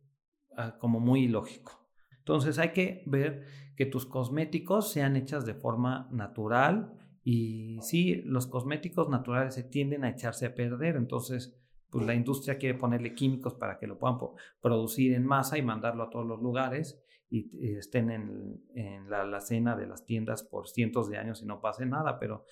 [0.55, 1.89] ah, como muy ilógico.
[2.19, 6.93] Entonces hay que ver que tus cosméticos sean hechas de forma natural
[7.25, 11.59] y sí, los cosméticos naturales se tienden a echarse a perder, entonces
[11.89, 14.19] pues la industria quiere ponerle químicos para que lo puedan
[14.61, 19.87] producir en masa y mandarlo a todos los lugares y, estén en, la alacena de
[19.87, 22.45] las tiendas por cientos de años y no pase nada, pero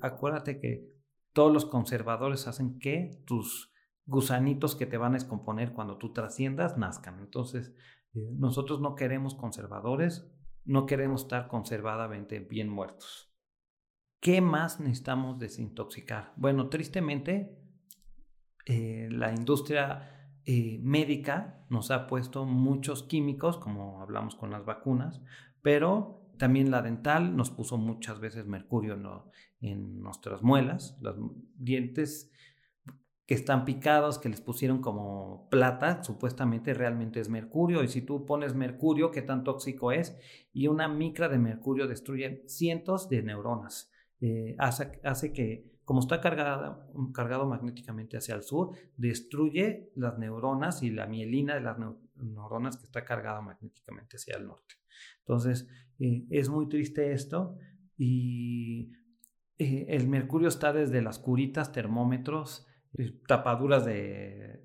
[0.00, 0.95] acuérdate que
[1.36, 3.70] todos los conservadores hacen que tus
[4.06, 7.18] gusanitos que te van a descomponer cuando tú trasciendas nazcan.
[7.18, 7.74] Entonces,
[8.14, 10.32] eh, nosotros no queremos conservadores,
[10.64, 13.30] no queremos estar conservadamente bien muertos.
[14.18, 16.32] ¿Qué más necesitamos desintoxicar?
[16.36, 17.54] Bueno, tristemente,
[18.64, 25.20] eh, la industria eh, médica nos ha puesto muchos químicos, como hablamos con las vacunas,
[25.60, 28.96] pero también la dental nos puso muchas veces mercurio
[29.60, 31.16] en nuestras muelas, los
[31.56, 32.30] dientes
[33.26, 37.82] que están picados, que les pusieron como plata, supuestamente realmente es mercurio.
[37.82, 40.16] Y si tú pones mercurio, ¿qué tan tóxico es?
[40.52, 43.90] Y una micra de mercurio destruye cientos de neuronas.
[44.20, 50.90] Eh, hace, hace, que, como está cargado magnéticamente hacia el sur, destruye las neuronas y
[50.90, 51.78] la mielina de las
[52.18, 54.74] neuronas que está cargada magnéticamente hacia el norte.
[55.20, 57.58] Entonces, eh, es muy triste esto
[57.96, 58.92] y
[59.58, 62.66] eh, el mercurio está desde las curitas, termómetros,
[62.98, 64.62] eh, tapaduras de,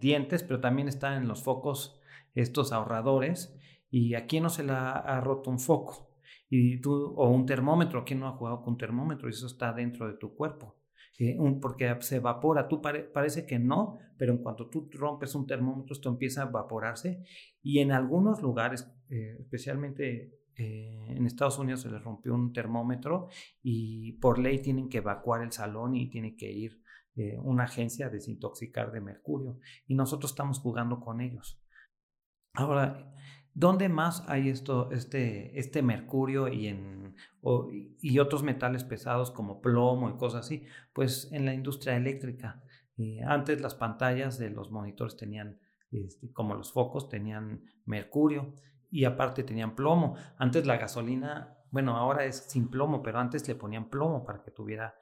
[0.00, 2.00] dientes, pero también están en los focos
[2.34, 3.56] estos ahorradores.
[3.90, 6.06] Y aquí no se le ha roto un foco
[6.48, 9.28] y tú, o un termómetro, ¿quién no ha jugado con un termómetro?
[9.28, 10.76] Y eso está dentro de tu cuerpo.
[11.18, 15.94] Eh, porque se evapora, tú parece que no, pero en cuanto tú rompes un termómetro,
[15.94, 17.24] esto empieza a evaporarse
[17.62, 23.28] y en algunos lugares, eh, especialmente en Estados Unidos se les rompió un termómetro
[23.62, 26.80] y por ley tienen que evacuar el salón y tiene que ir
[27.14, 31.62] eh, una agencia a desintoxicar de mercurio y nosotros estamos jugando con ellos.
[32.52, 33.10] Ahora,
[33.54, 37.05] ¿dónde más hay esto, este, este mercurio y, en,
[38.00, 40.64] y otros metales pesados como plomo y cosas así?
[40.92, 42.62] Pues en la industria eléctrica.
[42.98, 48.54] Eh, antes las pantallas de los monitores tenían, este, como los focos, tenían mercurio
[48.90, 50.16] y aparte tenían plomo.
[50.38, 54.50] Antes la gasolina, bueno, ahora es sin plomo, pero antes le ponían plomo para que
[54.50, 54.94] tuviera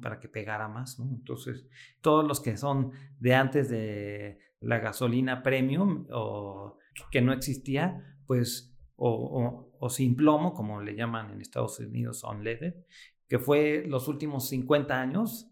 [0.00, 0.98] para que pegara más.
[0.98, 1.66] Entonces,
[2.00, 6.78] todos los que son de antes de la gasolina premium o
[7.10, 12.74] que no existía, pues, o, o, sin plomo, como le llaman en Estados Unidos, unleaded,
[13.28, 15.50] que fue los últimos 50 años,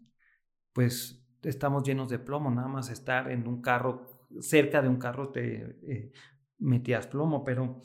[0.73, 5.29] pues estamos llenos de plomo, nada más estar en un carro, cerca de un carro
[5.29, 6.11] te eh,
[6.59, 7.81] metías plomo, pero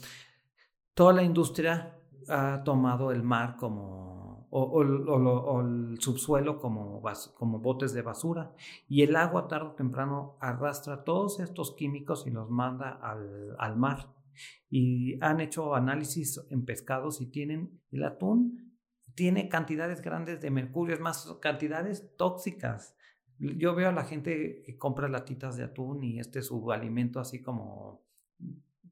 [0.94, 4.14] toda la industria ha tomado el mar como
[4.56, 7.02] o, el subsuelo como,
[7.34, 8.52] como botes de basura.
[8.88, 13.76] Y el agua tarde o temprano arrastra todos estos químicos y los manda al, al
[13.76, 14.14] mar.
[14.68, 18.64] Y han hecho análisis en pescados y tienen el atún
[19.14, 22.96] tiene cantidades grandes de mercurio, es más, cantidades tóxicas.
[23.38, 27.20] Yo veo a la gente que compra latitas de atún y este es su alimento
[27.20, 28.02] así como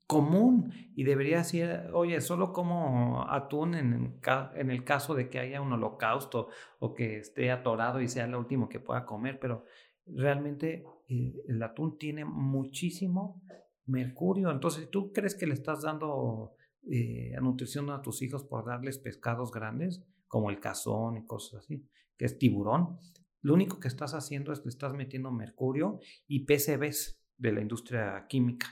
[0.06, 4.20] común y debería ser, oye, solo como atún en,
[4.54, 6.48] en, el caso de que haya un holocausto
[6.80, 9.64] o que esté atorado y sea lo último que pueda comer, pero
[10.04, 13.42] realmente eh, el atún tiene muchísimo
[13.86, 14.50] mercurio.
[14.50, 16.54] Entonces, ¿tú crees que le estás dando
[16.90, 21.86] eh, nutrición a tus hijos por darles pescados grandes, como el cazón y cosas así,
[22.16, 22.98] que es tiburón?
[23.40, 28.26] Lo único que estás haciendo es le estás metiendo mercurio y PCBs de la industria
[28.28, 28.68] química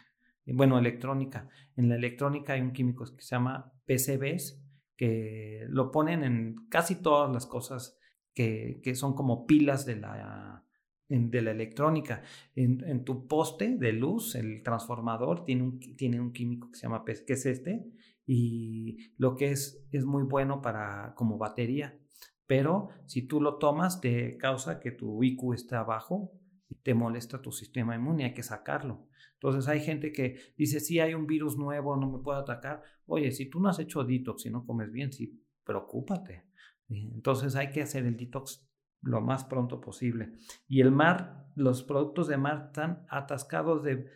[0.53, 1.49] bueno, electrónica.
[1.77, 4.63] En la electrónica hay un químico que se llama PCBs,
[4.97, 7.99] que lo ponen en casi todas las cosas
[8.35, 10.65] que, que son como pilas de la,
[11.11, 12.23] de la electrónica.
[12.55, 16.83] En, en, tu poste de luz, el transformador tiene un, tiene un químico que se
[16.87, 17.85] llama PES, que es este,
[18.27, 21.99] y lo que es es muy bueno para como batería.
[22.47, 26.33] Pero si tú lo tomas, te causa que tu IQ esté abajo
[26.69, 29.09] y te molesta tu sistema inmune, hay que sacarlo.
[29.35, 32.83] Entonces hay gente que dice, si hay un virus nuevo, no me puedo atacar.
[33.07, 36.45] Oye, si tú no has hecho detox y no comes bien, sí, preocúpate.
[36.89, 38.70] Entonces hay que hacer el detox
[39.03, 40.33] lo más pronto posible.
[40.69, 44.07] Y el mar, los productos de mar están atascados de,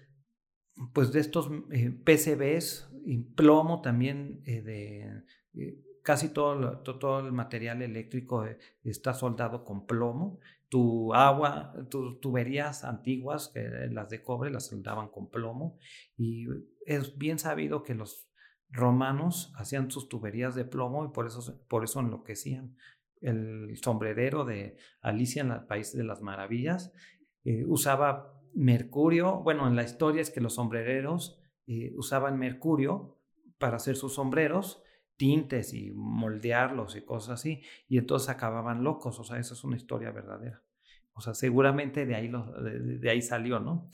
[0.93, 5.23] pues de estos eh, PCBs y plomo también eh, de...
[5.55, 8.45] Eh, casi todo, todo, el material eléctrico
[8.83, 13.53] está soldado con plomo tu agua, tus tuberías antiguas,
[13.91, 15.79] las de cobre, las soldaban con plomo.
[16.17, 16.47] Y
[16.85, 18.29] es bien sabido que los
[18.75, 22.77] romanos hacían sus tuberías de plomo y por eso, por eso enloquecían.
[23.25, 26.93] El sombrerero de Alicia en el País de las Maravillas
[27.45, 29.41] eh, usaba mercurio.
[29.43, 33.19] Bueno, en la historia es que los sombrereros eh, usaban mercurio
[33.59, 34.83] para hacer sus sombreros
[35.17, 39.77] tintes y moldearlos y cosas así, y entonces acababan locos, o sea, esa es una
[39.77, 40.63] historia verdadera.
[41.13, 42.31] O sea, seguramente de ahí,
[43.01, 43.89] de, ahí salió, ¿no?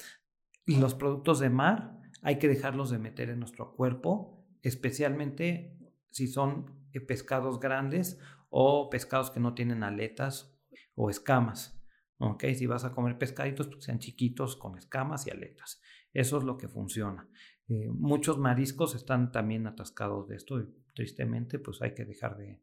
[0.65, 5.77] Y los productos de mar hay que dejarlos de meter en nuestro cuerpo, especialmente
[6.09, 8.19] si son eh, pescados grandes
[8.51, 10.55] o pescados que no tienen aletas
[10.95, 11.83] o escamas.
[12.19, 12.45] ¿ok?
[12.55, 15.81] Si vas a comer pescaditos, pues sean chiquitos con escamas y aletas.
[16.13, 17.29] Eso es lo que funciona.
[17.69, 20.61] Eh, muchos mariscos están también atascados de esto
[20.93, 22.61] tristemente pues hay que dejar de,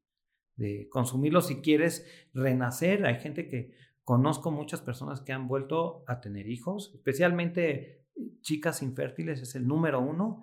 [0.57, 3.05] de consumirlos si quieres renacer.
[3.05, 3.73] Hay gente que
[4.03, 8.05] conozco muchas personas que han vuelto a tener hijos, especialmente
[8.41, 10.41] chicas infértiles es el número uno.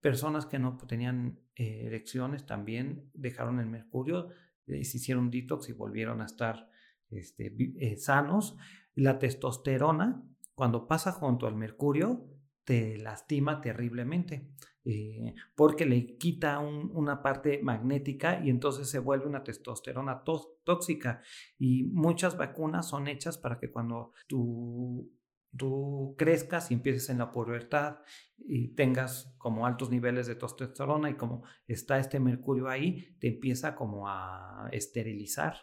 [0.00, 4.28] Personas que no tenían eh, erecciones también dejaron el mercurio,
[4.66, 6.68] eh, se hicieron detox y volvieron a estar
[7.10, 8.56] este, sanos.
[8.94, 10.22] La testosterona,
[10.54, 12.28] cuando pasa junto al mercurio,
[12.64, 14.48] te lastima terriblemente
[14.86, 20.24] eh, porque le quita una parte magnética y entonces se vuelve una testosterona
[20.62, 21.22] tóxica
[21.58, 25.10] y muchas vacunas son hechas para que cuando tú,
[25.56, 27.98] tú crezcas y empieces en la pubertad
[28.38, 33.74] y tengas como altos niveles de testosterona y como está este mercurio ahí, te empieza
[33.74, 35.56] como a esterilizar.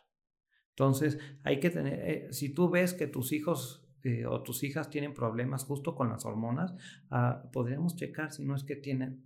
[0.70, 4.90] Entonces, hay que tener, eh, si tú ves que tus hijos eh, o tus hijas
[4.90, 6.74] tienen problemas justo con las hormonas,
[7.12, 9.24] ah, podríamos checar si no es que tienen,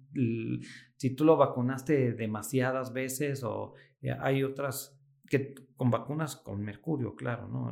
[0.98, 5.00] si tú lo vacunaste demasiadas veces o eh, hay otras
[5.30, 7.72] que con vacunas con mercurio, claro, ¿no?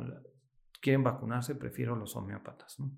[0.84, 2.92] Quieren vacunarse, prefiero los homeópatas, ¿no?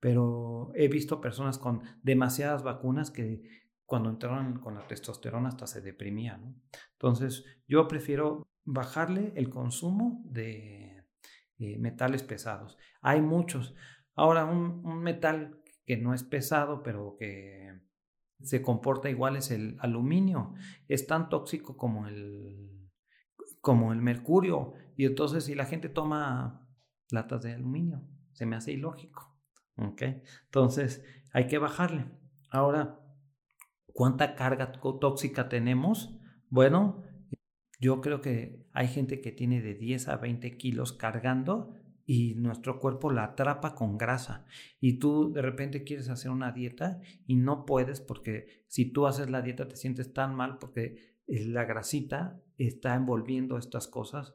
[0.00, 3.40] Pero he visto personas con demasiadas vacunas que
[3.86, 6.54] cuando entraron con la testosterona hasta se deprimían, ¿no?
[6.94, 11.06] Entonces, yo prefiero bajarle el consumo de
[11.58, 12.76] eh, metales pesados.
[13.00, 13.76] Hay muchos.
[14.16, 17.78] Ahora, un, metal que no es pesado, pero que
[18.42, 20.54] se comporta igual es el aluminio.
[20.88, 22.90] Es tan tóxico como el,
[23.60, 24.72] como el mercurio.
[24.96, 26.66] Y entonces, si la gente toma
[27.12, 29.36] latas de aluminio, se me hace ilógico.
[29.76, 32.06] Entonces, hay que bajarle.
[32.50, 33.00] Ahora,
[33.92, 36.16] ¿cuánta carga tóxica tenemos?
[36.48, 37.02] Bueno,
[37.80, 42.80] yo creo que hay gente que tiene de 10 a 20 kilos cargando y nuestro
[42.80, 44.44] cuerpo la atrapa con grasa.
[44.80, 49.30] Y tú de repente quieres hacer una dieta y no puedes porque si tú haces
[49.30, 54.34] la dieta te sientes tan mal porque eh, la grasita está envolviendo estas cosas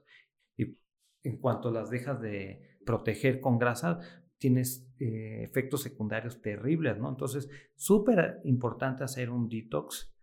[1.26, 4.00] en cuanto las dejas de proteger con grasa,
[4.38, 7.10] tienes eh, efectos secundarios terribles, ¿no?
[7.10, 10.16] Entonces, súper importante hacer un detox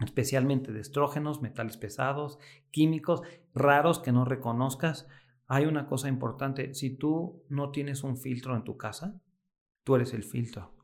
[0.00, 2.38] especialmente de estrógenos, metales pesados,
[2.70, 3.22] químicos
[3.54, 5.08] raros que no reconozcas.
[5.46, 9.20] Hay una cosa importante, si tú no tienes un filtro en tu casa,
[9.84, 10.74] tú eres el filtro.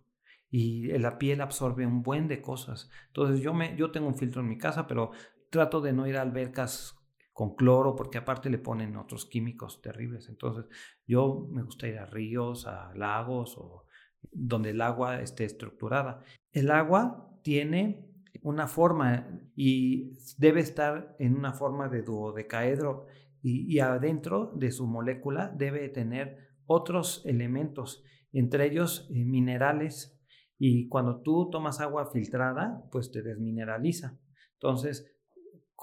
[0.50, 2.90] Y la piel absorbe un buen de cosas.
[3.08, 5.10] Entonces yo, me, yo tengo un filtro en mi casa, pero
[5.50, 6.96] trato de no ir a albercas
[7.34, 10.30] con cloro porque aparte le ponen otros químicos terribles.
[10.30, 10.64] Entonces
[11.06, 13.84] yo me gusta ir a ríos, a lagos o
[14.32, 16.22] donde el agua esté estructurada.
[16.52, 18.08] El agua tiene
[18.40, 23.06] una forma y debe estar en una forma de duodecaedro
[23.42, 30.18] y, y adentro de su molécula debe tener otros elementos, entre ellos eh, minerales
[30.58, 34.18] y cuando tú tomas agua filtrada, pues te desmineraliza.
[34.54, 35.13] Entonces,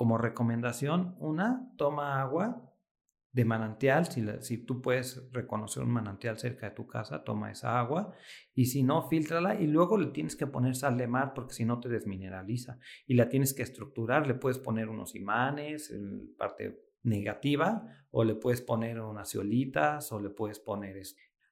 [0.02, 2.74] como recomendación, una, toma agua
[3.34, 8.12] de manantial, si, tú puedes reconocer un manantial cerca de tu casa, toma esa agua
[8.56, 11.66] y si no, filtrala y luego le tienes que poner sal de mar porque si
[11.66, 16.84] no te desmineraliza y la tienes que estructurar, le puedes poner unos imanes, en parte
[17.04, 20.99] negativa o le puedes poner unas ciolitas o le puedes poner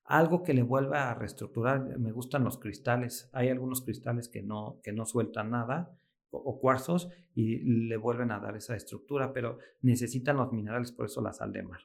[0.06, 2.00] algo que le vuelva a reestructurar.
[2.00, 5.99] Me gustan los cristales, hay algunos cristales que no, que no sueltan nada
[6.32, 11.22] o cuarzos y le vuelven a dar esa estructura, pero necesitan los minerales, por eso
[11.22, 11.82] la sal de mar.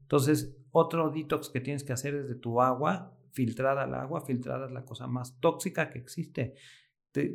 [0.00, 4.66] Entonces, otro detox que tienes que hacer es de tu agua, filtrada el agua, filtrada
[4.66, 6.54] es la cosa más tóxica que existe.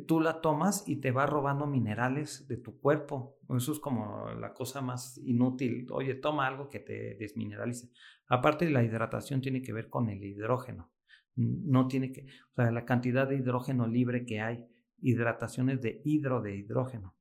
[0.06, 3.38] tú la tomas y te va robando minerales de tu cuerpo.
[3.56, 5.86] Eso es como la cosa más inútil.
[5.90, 7.90] Oye, toma algo que te desmineralice.
[8.28, 10.92] Aparte, la hidratación tiene que ver con el hidrógeno.
[11.34, 14.66] No tiene que, o sea, la cantidad de hidrógeno libre que hay
[14.98, 17.16] hidrataciones de hidro de hidrógeno.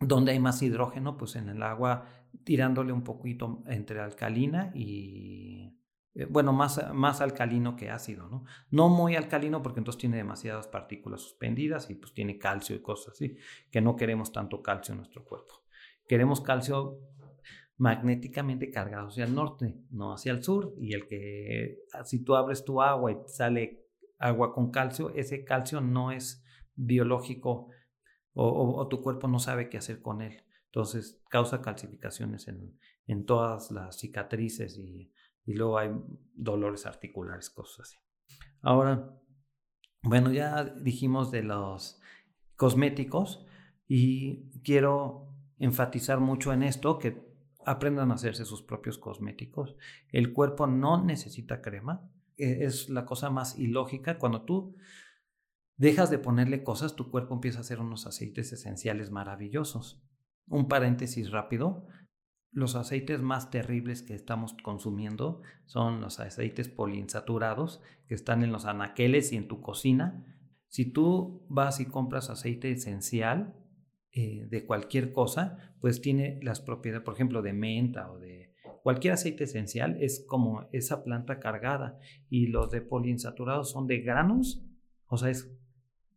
[0.00, 2.06] Donde hay más hidrógeno, pues en el agua
[2.44, 5.78] tirándole un poquito entre alcalina y,
[6.14, 8.44] eh, bueno, más, más alcalino que ácido, ¿no?
[8.70, 13.14] No muy alcalino porque entonces tiene demasiadas partículas suspendidas y pues tiene calcio y cosas
[13.14, 13.36] así,
[13.70, 15.54] que no queremos tanto calcio en nuestro cuerpo.
[16.06, 16.98] Queremos calcio
[17.76, 22.64] magnéticamente cargado hacia el norte, no hacia el sur, y el que, si tú abres
[22.64, 23.88] tu agua y sale
[24.18, 26.43] agua con calcio, ese calcio no es
[26.74, 27.70] biológico
[28.36, 30.42] o, tu cuerpo no sabe qué hacer con él.
[30.66, 35.12] Entonces causa calcificaciones en, en todas las cicatrices y,
[35.46, 35.90] y, luego hay
[36.34, 37.98] dolores articulares, cosas así.
[38.60, 39.16] Ahora,
[40.02, 42.00] bueno, ya dijimos de los
[42.56, 43.46] cosméticos
[43.86, 47.22] y quiero enfatizar mucho en esto, que
[47.64, 49.76] aprendan a hacerse sus propios cosméticos.
[50.10, 54.18] El cuerpo no necesita crema, e, es la cosa más ilógica.
[54.18, 54.76] Cuando tú
[55.76, 60.02] dejas de ponerle cosas, tu cuerpo empieza a hacer unos aceites esenciales maravillosos.
[60.46, 61.86] Un paréntesis rápido.
[62.50, 68.66] Los aceites más terribles que estamos consumiendo son los aceites poliinsaturados que están en los
[68.66, 70.24] anaqueles y en tu cocina.
[70.68, 73.54] Si tú vas y compras aceite esencial
[74.12, 78.54] eh, de cualquier cosa, pues tiene las propiedades, por ejemplo, de menta o de
[78.84, 81.98] cualquier aceite esencial, es como esa planta cargada.
[82.28, 84.64] Y los de poliinsaturados son de granos,
[85.06, 85.58] o sea, es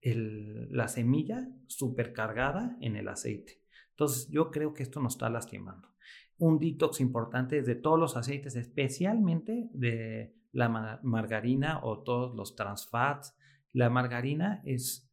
[0.02, 3.62] la semilla supercargada en el aceite.
[3.92, 5.90] Entonces yo creo que esto nos está lastimando.
[6.38, 12.56] Un detox importante es de todos los aceites, especialmente de la margarina o todos los
[12.56, 13.36] transfats.
[13.74, 15.12] La margarina es,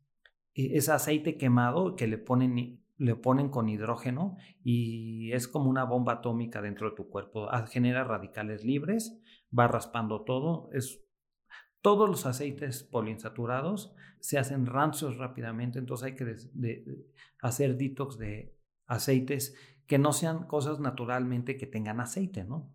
[0.54, 5.84] e, es aceite quemado que le ponen, le ponen con hidrógeno y es como una
[5.84, 7.48] bomba atómica dentro de tu cuerpo.
[7.50, 9.18] Ah, genera radicales libres,
[9.56, 10.68] va raspando todo.
[10.72, 11.03] Es
[11.84, 16.34] todos los aceites poliinsaturados se hacen rancios rápidamente, entonces hay que
[17.42, 18.56] hacer detox de
[18.86, 19.54] aceites
[19.86, 22.74] que no sean cosas naturalmente que tengan aceite, ¿no?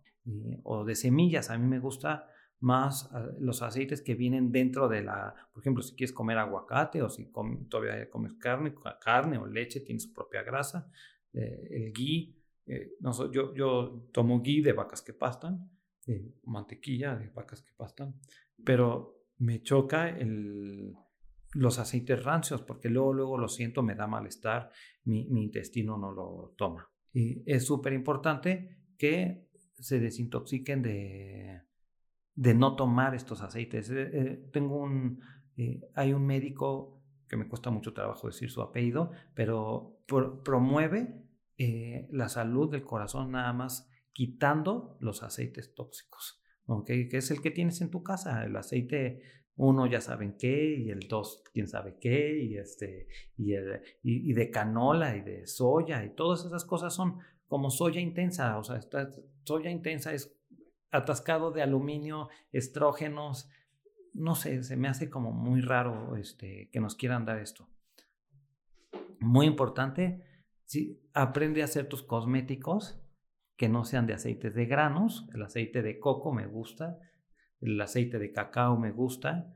[0.62, 1.50] o de semillas.
[1.50, 2.28] A mí me gusta
[2.60, 7.02] más ah, los aceites que vienen dentro de la, por ejemplo, si quieres comer aguacate
[7.02, 7.32] o si
[7.68, 10.88] todavía comes carne, carne o leche, tiene su propia grasa,
[11.32, 12.32] eh, el ghee,
[12.64, 15.68] eh, no, yo, yo tomo ghee de vacas que pastan,
[16.06, 18.14] eh, mantequilla de vacas que pastan,
[18.64, 20.16] pero me choca
[21.52, 24.70] los aceites rancios porque luego, luego lo siento, me da malestar,
[25.04, 26.88] mi, intestino no lo toma.
[27.12, 31.62] Y es súper importante que se desintoxiquen de,
[32.34, 33.90] de no tomar estos aceites.
[33.90, 35.20] Eh, eh, tengo un,
[35.56, 40.02] eh, hay un médico que me cuesta mucho trabajo decir su apellido, pero
[40.44, 41.24] promueve
[42.10, 46.39] la salud del corazón nada más quitando los aceites tóxicos
[46.84, 49.22] que es el que tienes en tu casa, el aceite
[49.56, 53.52] uno ya saben qué y el dos quién sabe qué y este y,
[54.02, 58.64] y, de canola y de soya y todas esas cosas son como soya intensa, o
[58.64, 59.10] sea, esta
[59.44, 60.40] soya intensa es
[60.92, 63.50] atascado de aluminio, estrógenos,
[64.14, 67.68] no sé, se me hace como muy raro este, que nos quieran dar esto.
[69.18, 70.24] Muy importante,
[70.64, 73.02] si aprende a hacer tus cosméticos,
[73.60, 75.28] que no sean de aceites de granos.
[75.34, 76.98] El aceite de coco me gusta,
[77.60, 79.54] el aceite de cacao me gusta.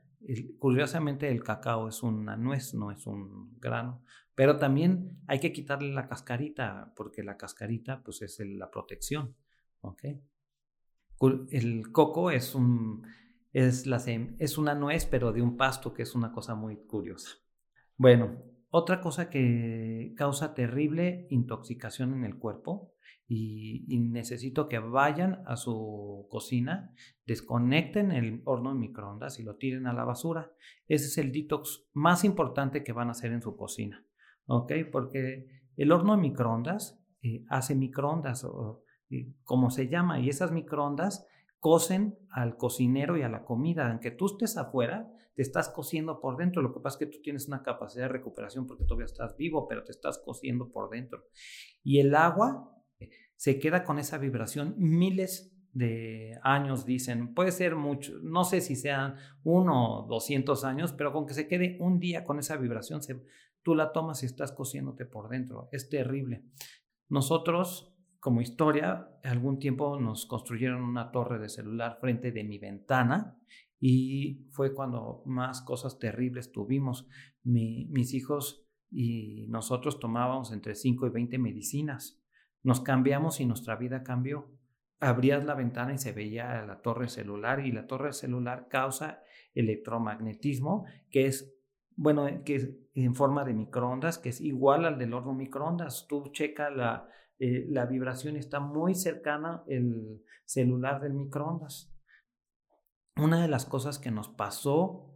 [0.58, 4.02] curiosamente el cacao es una nuez, no es un grano.
[4.34, 9.36] Pero también hay que quitarle la cascarita, porque la cascarita pues es la protección.
[11.50, 13.06] El coco es, un,
[13.54, 14.02] es, la,
[14.38, 17.30] es una nuez, pero de un pasto, que es una cosa muy curiosa.
[17.96, 22.93] Bueno, otra cosa que causa terrible intoxicación en el cuerpo
[23.26, 26.92] y, necesito que vayan a su cocina,
[27.26, 30.52] desconecten el horno de microondas y lo tiren a la basura.
[30.86, 34.04] Ese es el detox más importante que van a hacer en su cocina,
[34.46, 34.72] ¿ok?
[34.92, 38.46] Porque el horno de microondas eh, hace microondas
[39.44, 41.26] como se llama, y esas microondas
[41.60, 43.90] cocen al cocinero y a la comida.
[43.90, 46.62] Aunque tú estés afuera, te estás cociendo por dentro.
[46.62, 49.66] Lo que pasa es que tú tienes una capacidad de recuperación porque todavía estás vivo,
[49.66, 51.24] pero te estás cociendo por dentro.
[51.82, 52.73] Y el agua eh,
[53.44, 58.74] se queda con esa vibración miles de años, dicen, puede ser mucho, no sé si
[58.74, 63.02] sean uno o doscientos años, pero con que se quede un día con esa vibración,
[63.62, 65.68] tú la tomas y estás cociéndote por dentro.
[65.72, 66.46] Es terrible.
[67.10, 73.38] Nosotros, como historia, algún tiempo nos construyeron una torre de celular frente de mi ventana
[73.78, 77.06] y fue cuando más cosas terribles tuvimos.
[77.42, 82.23] mis hijos y nosotros tomábamos entre 5 y 20 medicinas.
[82.64, 84.50] Nos cambiamos y nuestra vida cambió.
[84.98, 89.20] Abrías la ventana y se veía la torre celular y la torre celular causa
[89.54, 91.54] electromagnetismo que es
[91.96, 96.06] bueno, que es en forma de microondas, que es igual al del horno microondas.
[96.08, 97.08] Tú checa la,
[97.38, 101.94] eh, la vibración, está muy cercana el celular del microondas
[103.16, 105.10] una de las cosas que nos pasó,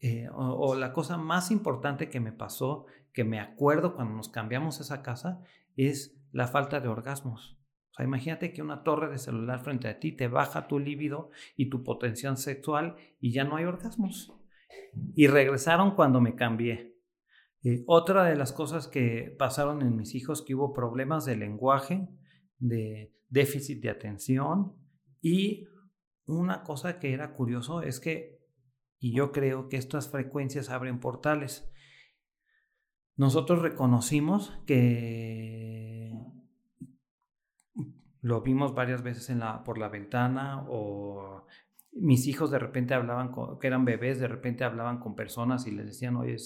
[0.00, 4.80] eh, o, la cosa más importante que me pasó, que me acuerdo cuando nos cambiamos
[4.80, 5.40] esa casa,
[5.76, 7.56] es la falta de orgasmos.
[7.96, 11.70] O imagínate que una torre de celular frente a ti te baja tu líbido y
[11.70, 14.34] tu potencial sexual y ya no hay orgasmos.
[15.14, 16.98] Y regresaron cuando me cambié.
[17.62, 22.08] Eh, otra de las cosas que pasaron en mis hijos, que hubo problemas de lenguaje,
[22.58, 24.74] de déficit de atención
[25.22, 25.68] y
[26.26, 28.40] una cosa que era curioso es que,
[28.98, 31.70] y yo creo que estas frecuencias abren portales.
[33.16, 36.12] Nosotros reconocimos que
[38.20, 41.46] lo vimos varias veces en la, por la ventana o
[41.92, 45.70] mis hijos de repente hablaban, con, que eran bebés, de repente hablaban con personas y
[45.70, 46.36] les decían, oye,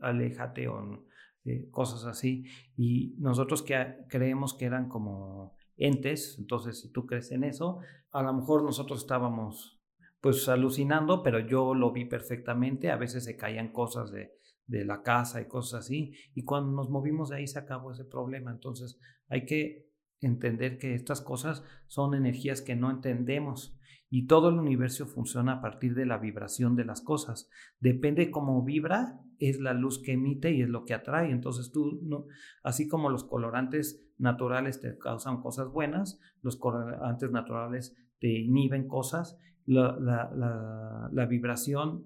[0.00, 1.04] aléjate o
[1.44, 2.46] eh, cosas así.
[2.76, 8.22] Y nosotros que creemos que eran como entes, entonces si tú crees en eso, a
[8.22, 9.80] lo mejor nosotros estábamos
[10.20, 14.32] pues alucinando, pero yo lo vi perfectamente, a veces se caían cosas de,
[14.66, 18.04] de la casa y cosas así, y cuando nos movimos de ahí se acabó ese
[18.04, 18.98] problema, entonces
[19.28, 19.86] hay que
[20.20, 25.60] entender que estas cosas son energías que no entendemos y todo el universo funciona a
[25.60, 27.50] partir de la vibración de las cosas.
[27.80, 31.30] Depende cómo vibra, es la luz que emite y es lo que atrae.
[31.30, 32.26] Entonces tú, no,
[32.62, 39.38] así como los colorantes naturales te causan cosas buenas, los colorantes naturales te inhiben cosas,
[39.66, 39.98] la,
[41.12, 42.04] la, vibración,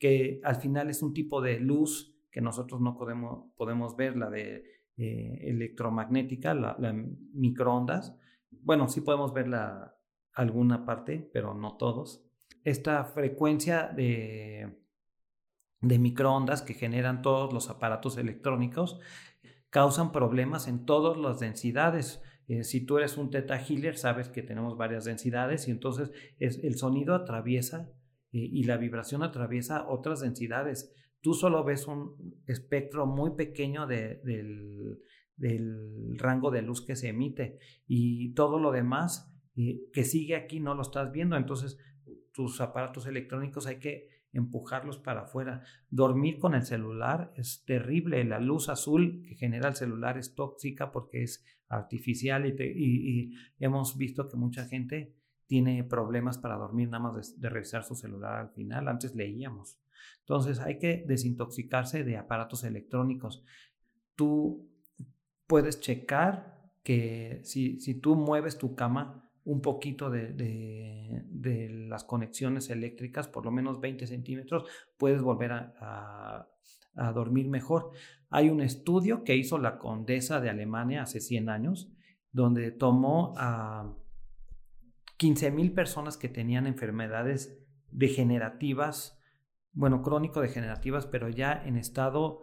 [0.00, 4.30] que al final es un tipo de luz que nosotros no podemos, podemos ver, la
[4.30, 4.64] de
[4.96, 6.76] eh, electromagnética, la,
[7.34, 8.16] microondas.
[8.50, 9.96] Bueno, sí podemos ver la,
[10.32, 12.24] alguna parte, pero no todos.
[12.64, 14.80] Esta frecuencia de,
[15.80, 18.98] de microondas que generan todos los aparatos electrónicos
[19.68, 22.22] causan problemas en todas las densidades.
[22.48, 26.58] Eh, si tú eres un teta healer, sabes que tenemos varias densidades y entonces es,
[26.64, 27.92] el sonido atraviesa
[28.32, 30.94] y la vibración atraviesa otras densidades.
[31.20, 35.00] Tú solo ves un espectro muy pequeño del,
[36.16, 40.82] rango de luz que se emite y todo lo demás que sigue aquí no lo
[40.82, 41.36] estás viendo.
[41.36, 41.78] Entonces,
[42.32, 45.62] tus aparatos electrónicos hay que empujarlos para afuera.
[45.90, 48.24] Dormir con el celular es terrible.
[48.24, 54.28] La luz azul que genera el celular es tóxica porque es artificial y, hemos visto
[54.28, 55.14] que mucha gente
[55.50, 58.86] tiene problemas para dormir nada más de, revisar su celular al final.
[58.86, 59.80] Antes leíamos.
[60.20, 63.44] Entonces hay que desintoxicarse de aparatos electrónicos.
[64.14, 64.70] Tú
[65.48, 72.70] puedes checar que si, si tú mueves tu cama, un poquito de, de, las conexiones
[72.70, 74.66] eléctricas, por lo menos 20 centímetros,
[74.98, 76.46] puedes volver a,
[76.94, 77.90] a, dormir mejor.
[78.28, 81.90] Hay un estudio que hizo la condesa de Alemania hace 100 años,
[82.30, 83.96] donde tomó a
[85.20, 89.20] 15 mil personas que tenían enfermedades degenerativas,
[89.72, 92.40] bueno, crónico-degenerativas, pero ya en estado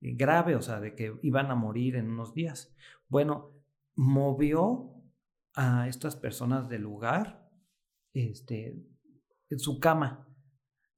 [0.00, 2.76] eh, grave, o sea, de que iban a morir en unos días.
[3.08, 3.50] Bueno,
[3.96, 4.94] movió
[5.54, 7.50] a estas personas del lugar
[8.12, 8.80] este,
[9.50, 10.28] en su cama.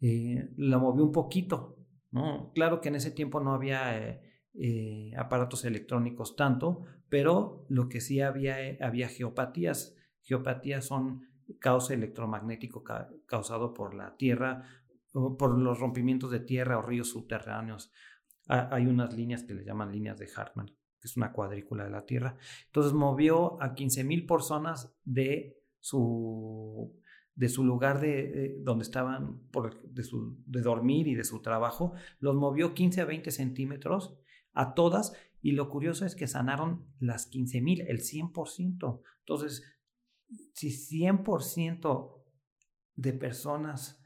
[0.02, 1.78] Eh, la movió un poquito,
[2.10, 2.52] ¿no?
[2.54, 4.20] Claro que en ese tiempo no había
[4.52, 9.96] eh, aparatos electrónicos tanto, pero lo que sí había, había geopatías.
[10.24, 11.28] Geopatías son
[11.60, 12.82] caos electromagnético
[13.26, 14.64] causado por la Tierra,
[15.12, 17.92] por los rompimientos de tierra o ríos subterráneos.
[18.48, 22.36] hay unas líneas que le llaman líneas de Hartmann es una cuadrícula de la Tierra.
[22.66, 26.98] Entonces movió a 15 mil personas de su,
[27.34, 29.42] de su lugar de, donde estaban,
[29.90, 30.04] de,
[30.46, 34.16] de dormir y de su trabajo, los movió 15 a 20 centímetros
[34.54, 35.12] a todas
[35.42, 39.02] y lo curioso es que sanaron las 15 mil, el 100%.
[39.18, 39.62] Entonces,
[40.52, 42.22] si 100%
[42.96, 44.04] de personas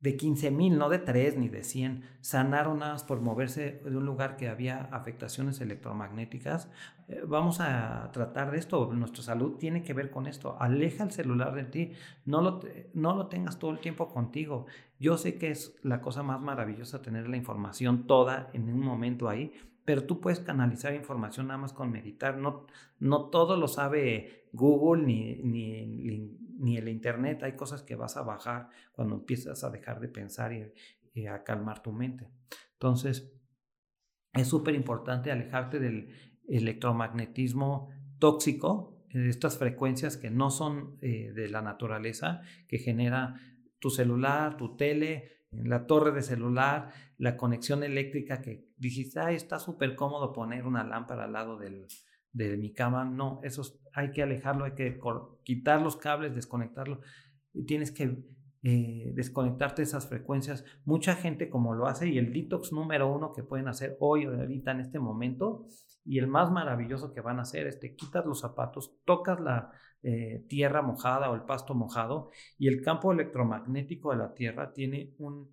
[0.00, 4.06] de 15 mil, no de 3 ni de 100, sanaron nada por moverse de un
[4.06, 6.70] lugar que había afectaciones electromagnéticas.
[7.08, 8.90] Eh, vamos a tratar de esto.
[8.94, 10.56] Nuestra salud tiene que ver con esto.
[10.58, 11.92] Aleja el celular de ti.
[12.24, 12.60] No lo,
[12.94, 14.64] no lo tengas todo el tiempo contigo.
[14.98, 19.28] Yo sé que es la cosa más maravillosa tener la información toda en un momento
[19.28, 19.52] ahí,
[19.84, 22.36] pero tú puedes canalizar información nada más con meditar.
[22.36, 22.66] No,
[22.98, 25.86] no todo lo sabe Google ni, ni,
[26.58, 27.42] ni, el Internet.
[27.42, 31.82] Hay cosas que vas a bajar cuando empiezas a dejar de pensar y, a calmar
[31.82, 32.28] tu mente.
[32.74, 33.32] Entonces,
[34.32, 36.14] es súper importante alejarte del
[36.48, 43.34] electromagnetismo tóxico, de estas frecuencias que no son eh, de la naturaleza, que genera
[43.80, 49.58] tu celular, tu tele, la torre de celular, la conexión eléctrica que dijiste, ay, está
[49.58, 51.86] súper cómodo poner una lámpara al lado del,
[52.32, 53.04] de mi cama.
[53.04, 55.00] No, eso hay que alejarlo, hay que
[55.44, 57.00] quitar los cables, desconectarlo.
[57.66, 58.22] Tienes que
[58.62, 60.64] eh, desconectarte de esas frecuencias.
[60.84, 64.34] Mucha gente como lo hace y el detox número uno que pueden hacer hoy o
[64.34, 65.66] ahorita en este momento
[66.04, 69.72] y el más maravilloso que van a hacer es te quitas los zapatos, tocas la
[70.02, 75.14] eh, tierra mojada o el pasto mojado y el campo electromagnético de la tierra tiene
[75.18, 75.50] un,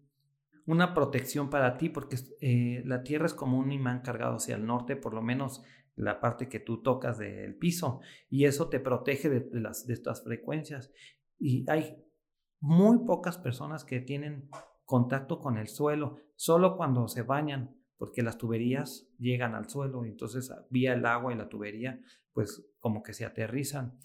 [0.66, 4.66] una protección para ti porque eh, la tierra es como un imán cargado hacia el
[4.66, 5.64] norte, por lo menos
[5.96, 10.24] la parte que tú tocas del piso y eso te protege de, las, de estas
[10.24, 10.92] frecuencias.
[11.40, 12.04] Y hay
[12.60, 14.50] muy pocas personas que tienen
[14.86, 20.10] contacto con el suelo, solo cuando se bañan porque las tuberías llegan al suelo y
[20.10, 22.00] entonces vía el agua y la tubería
[22.32, 23.98] pues como que se aterrizan.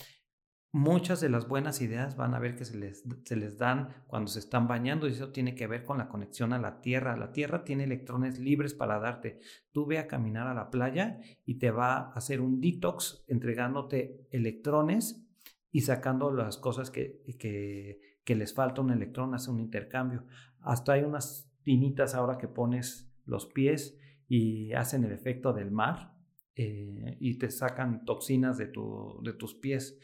[0.74, 4.28] Muchas de las buenas ideas van a ver que se les, se les dan cuando
[4.28, 7.14] se están bañando y eso tiene que ver con la conexión a la tierra.
[7.18, 9.38] La tierra tiene electrones libres para darte.
[9.70, 14.26] Tú ve a caminar a la playa y te va a hacer un detox entregándote
[14.30, 15.22] electrones
[15.70, 20.26] y sacando las cosas que, que, que les falta un electrón, hace un intercambio.
[20.60, 23.98] Hasta hay unas tinitas ahora que pones los pies
[24.28, 26.14] y hacen el efecto del mar
[26.54, 29.98] eh, y te sacan toxinas de, tu, de tus pies.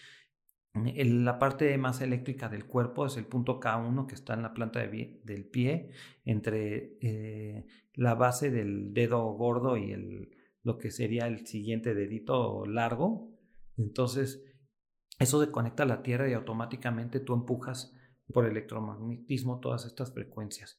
[0.74, 4.80] la parte más eléctrica del cuerpo es el punto K1 que está en la planta
[4.80, 5.90] del pie,
[6.24, 10.30] entre eh, la base del dedo gordo y el,
[10.62, 13.30] lo que sería el siguiente dedito largo.
[13.76, 14.44] Entonces,
[15.18, 17.94] eso se conecta a la Tierra y automáticamente tú empujas
[18.33, 20.79] por electromagnetismo todas estas frecuencias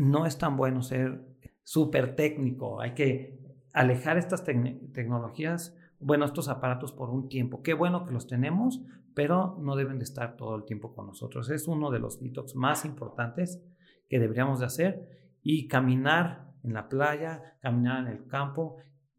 [0.00, 1.26] no es tan bueno ser
[1.62, 2.80] súper técnico.
[2.80, 3.38] Hay que
[3.74, 7.62] alejar estas tecnologías, bueno, estos aparatos por un tiempo.
[7.62, 8.80] Qué bueno que los tenemos,
[9.14, 11.50] pero no deben de estar todo el tiempo con nosotros.
[11.50, 13.62] Es uno de los detox más importantes
[14.08, 18.76] que deberíamos de hacer y caminar en la playa, caminar en el campo.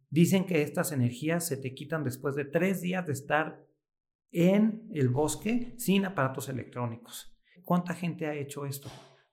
[0.09, 3.63] Dicen que estas energías se te quitan después de tres días de estar
[4.31, 7.35] en el bosque sin aparatos electrónicos.
[7.63, 8.89] ¿Cuánta gente ha hecho esto?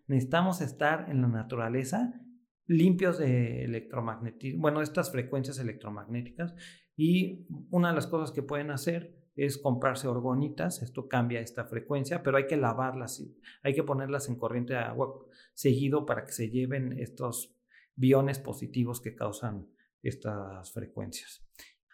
[0.09, 2.21] necesitamos estar en la naturaleza
[2.67, 6.55] limpios de electromagnetismo, bueno, estas frecuencias electromagnéticas.
[6.97, 12.23] Y una de las cosas que pueden hacer es comprarse orgonitas, esto cambia esta frecuencia,
[12.23, 13.23] pero hay que lavarlas,
[13.63, 15.15] hay que ponerlas en corriente de agua
[15.55, 17.57] seguido para que se lleven estos
[17.95, 19.69] biones positivos que causan
[20.03, 21.48] estas frecuencias.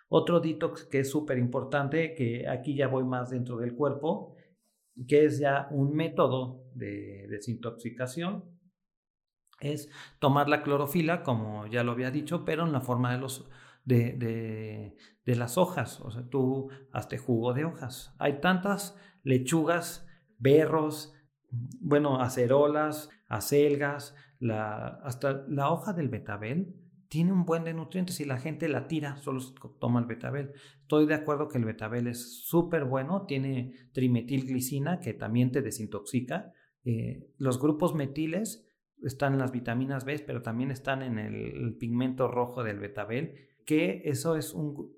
[0.09, 4.37] Otro detox que es súper importante, que aquí ya voy más dentro del cuerpo,
[5.09, 8.45] que es ya un método de desintoxicación,
[9.61, 13.49] es tomar la clorofila, como ya lo había dicho, pero en la forma de, los,
[13.85, 14.95] de,
[15.25, 16.01] de, las hojas.
[16.01, 18.15] O sea, tú hazte jugo de hojas.
[18.19, 20.07] Hay tantas lechugas,
[20.39, 21.15] berros,
[21.81, 24.15] bueno, acerolas, acelgas,
[24.51, 26.84] hasta la hoja del betabel
[27.15, 29.39] tiene un buen de nutrientes y la gente la tira, solo
[29.79, 30.51] toma el betabel.
[30.81, 36.53] Estoy de acuerdo que el betabel es súper bueno, tiene trimetilglicina que también te desintoxica.
[36.85, 38.67] Eh, los grupos metiles
[39.01, 44.03] están en las vitaminas B, pero también están en el, pigmento rojo del betabel, que
[44.07, 44.93] eso es un,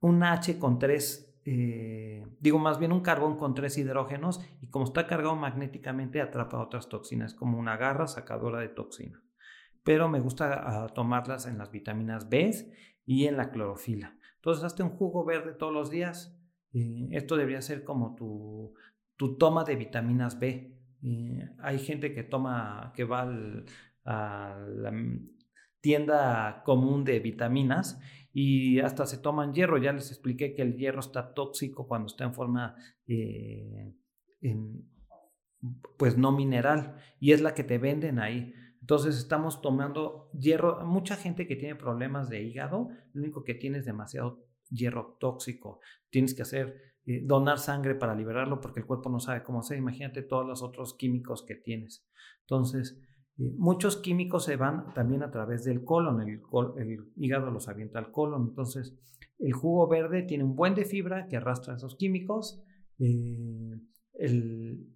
[0.00, 4.86] un H con tres, eh, digo más bien un carbón con tres hidrógenos y como
[4.86, 9.21] está cargado magnéticamente atrapa otras toxinas, como una garra sacadora de toxina
[9.84, 12.52] pero me gusta ah, tomarlas en las vitaminas B
[13.04, 14.16] y en la clorofila.
[14.36, 16.36] Entonces, hazte un jugo verde todos los días.
[16.72, 18.74] esto debería ser como tu,
[19.16, 20.76] tu toma de vitaminas B.
[21.58, 23.22] hay gente que toma, que va
[24.04, 24.92] a la
[25.80, 28.00] tienda común de vitaminas
[28.32, 29.78] y hasta se toman hierro.
[29.78, 32.76] Ya les expliqué que el hierro está tóxico cuando está en forma
[33.06, 33.94] eh,
[35.98, 38.54] pues no mineral y es la que te venden ahí.
[38.82, 40.84] Entonces estamos tomando hierro.
[40.84, 45.80] Mucha gente que tiene problemas de hígado, lo único que tiene es demasiado hierro tóxico.
[46.10, 49.78] Tienes que hacer eh, donar sangre para liberarlo porque el cuerpo no sabe cómo hacer.
[49.78, 52.04] Imagínate todos los otros químicos que tienes.
[52.40, 53.00] Entonces,
[53.38, 58.10] eh, muchos químicos se van también a través del colon, el, hígado los avienta al
[58.10, 58.48] colon.
[58.48, 58.98] Entonces,
[59.38, 62.64] el jugo verde tiene un buen de fibra que arrastra esos químicos
[62.98, 63.80] eh,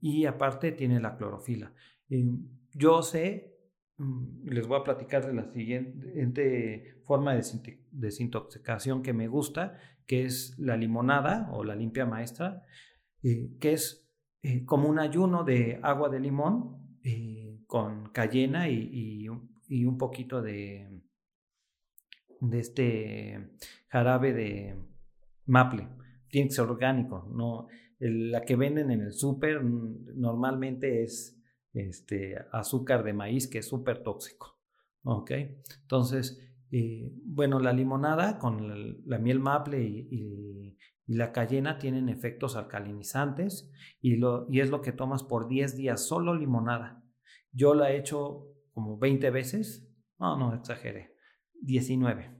[0.00, 1.72] y aparte tiene la clorofila.
[2.74, 3.55] yo sé
[3.98, 7.42] les voy a platicar de la siguiente forma de
[7.92, 12.62] desintoxicación que me gusta, que es la limonada o la limpia maestra,
[13.22, 14.08] eh, que es
[14.42, 21.02] eh, como un ayuno de agua de limón eh, con cayena y, un poquito de,
[22.40, 23.50] de este
[23.88, 24.76] jarabe de
[25.46, 25.88] maple.
[26.28, 27.66] Tiene que ser orgánico, no
[27.98, 31.35] la que venden en el súper mm, normalmente es
[31.76, 34.58] este, azúcar de maíz que es súper tóxico.
[35.02, 35.30] ¿Ok?
[35.82, 36.40] Entonces,
[36.72, 40.76] eh, bueno, la limonada con la, miel maple y,
[41.08, 43.70] la cayena tienen efectos alcalinizantes
[44.00, 47.04] y, lo, y es lo que tomas por 10 días, solo limonada.
[47.52, 51.14] Yo la he hecho como 20 veces, no, no exageré,
[51.62, 52.36] 19.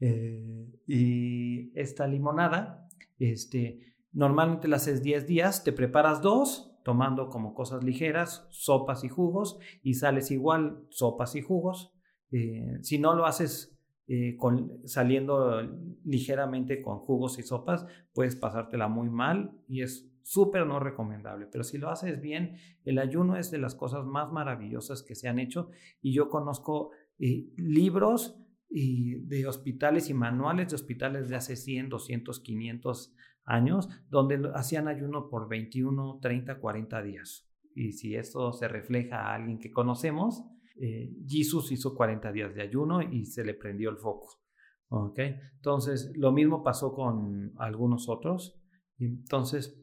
[0.00, 2.88] Eh, y esta limonada,
[3.20, 9.08] este, normalmente la haces 10 días, te preparas dos tomando como cosas ligeras, sopas y
[9.08, 11.92] jugos, y sales igual, sopas y jugos.
[12.32, 13.76] Eh, si no lo haces
[14.06, 15.62] eh, con, saliendo
[16.04, 21.46] ligeramente con jugos y sopas, puedes pasártela muy mal y es súper no recomendable.
[21.46, 25.28] Pero si lo haces bien, el ayuno es de las cosas más maravillosas que se
[25.28, 25.70] han hecho
[26.00, 28.36] y yo conozco eh, libros
[28.72, 33.14] de hospitales y manuales de hospitales de hace 100, 200, 500
[33.50, 37.46] años, donde hacían ayuno por 21, 30, 40 días.
[37.74, 40.44] Y si esto se refleja a alguien que conocemos,
[40.80, 44.40] eh, Jesús hizo 40 días de ayuno y se le prendió el foco.
[44.88, 45.18] ¿Ok?
[45.56, 48.60] Entonces, lo mismo pasó con algunos otros.
[48.98, 49.80] Entonces,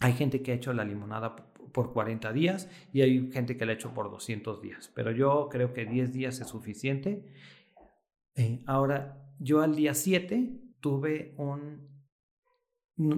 [0.00, 1.36] hay gente que ha hecho la limonada
[1.72, 4.90] por 40 días y hay gente que la ha hecho por 200 días.
[4.94, 7.26] Pero yo creo que 10 días es suficiente.
[8.34, 11.89] Eh, ahora, yo al día 7 tuve un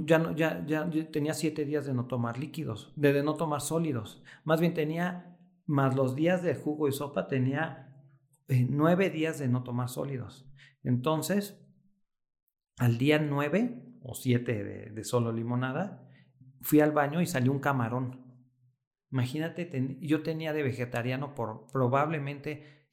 [0.07, 4.23] ya, no, ya, ya tenía siete días de no tomar líquidos, de, no tomar sólidos.
[4.45, 7.93] Más bien tenía, más los días de jugo y sopa, tenía
[8.49, 10.47] eh, nueve días de no tomar sólidos.
[10.85, 11.61] Entonces,
[12.79, 16.09] al día nueve o siete de, de solo limonada,
[16.61, 18.21] fui al baño y salió un camarón.
[19.11, 22.87] Imagínate, yo tenía de vegetariano por probablemente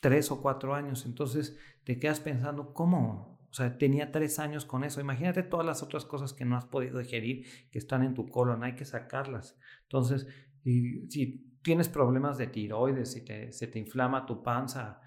[0.00, 1.06] tres o cuatro años.
[1.06, 3.39] Entonces te quedas pensando, ¿cómo?
[3.50, 5.00] O sea, tenía tres años con eso.
[5.00, 8.62] Imagínate todas las otras cosas que no has podido digerir, que están en tu colon,
[8.62, 9.58] hay que sacarlas.
[9.82, 10.28] Entonces,
[10.62, 15.00] si tienes problemas de tiroides, si te, se te inflama tu panza,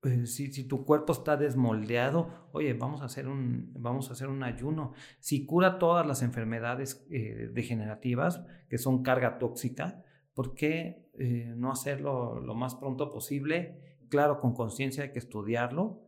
[0.00, 4.28] pues, si, si, tu cuerpo está desmoldeado, oye, vamos a hacer un, vamos a hacer
[4.28, 4.92] un ayuno.
[5.18, 10.04] Si cura todas las enfermedades eh, degenerativas, que son carga tóxica,
[10.34, 13.98] ¿por qué eh, no hacerlo lo más pronto posible?
[14.08, 16.07] Claro, con conciencia hay que estudiarlo,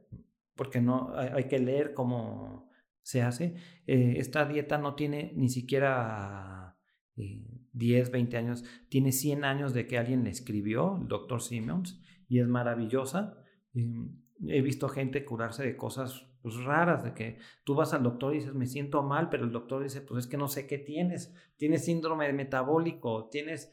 [0.61, 2.69] porque no hay, que leer cómo
[3.01, 3.55] se hace.
[3.87, 6.77] Eh, esta dieta no tiene ni siquiera
[7.15, 11.99] 10, eh, 20 años, tiene 100 años de que alguien le escribió, el doctor Simmons,
[12.29, 13.43] y es maravillosa.
[13.75, 18.41] he visto gente curarse de cosas pues, raras, de que tú vas al doctor y
[18.41, 21.35] dices, me siento mal, pero el doctor dice, pues es que no sé qué tienes,
[21.57, 23.73] tienes síndrome metabólico, tienes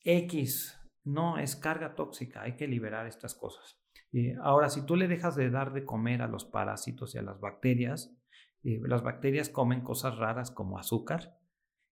[0.00, 3.83] X, no, es carga tóxica, hay que liberar estas cosas.
[4.14, 7.22] Eh, ahora, si tú le dejas de dar de comer a los parásitos y a
[7.22, 8.16] las bacterias,
[8.62, 11.36] eh, las bacterias comen cosas raras como azúcar,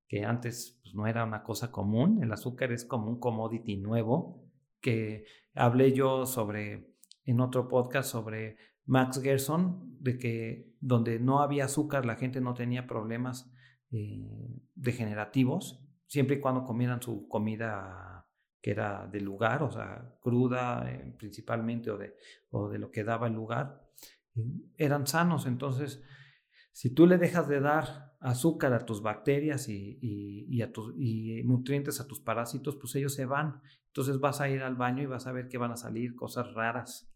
[0.07, 2.23] que antes pues, no era una cosa común.
[2.23, 4.49] El azúcar es como un commodity nuevo,
[4.81, 6.95] que hablé yo sobre
[7.25, 12.55] en otro podcast sobre Max Gerson, de que donde no había azúcar la gente no
[12.55, 13.53] tenía problemas
[13.91, 18.12] eh, degenerativos, siempre y cuando comieran su comida
[18.63, 22.15] que era del lugar, o sea, cruda eh, principalmente o de,
[22.51, 23.83] o de lo que daba el lugar,
[24.77, 25.47] eran sanos.
[25.47, 26.03] Entonces,
[26.71, 31.43] si tú le dejas de dar azúcar a tus bacterias y, y, a tus, y
[31.43, 33.61] nutrientes a tus parásitos, pues ellos se van.
[33.89, 36.55] Entonces vas a ir al baño y vas a ver que van a salir cosas
[36.55, 37.13] raras.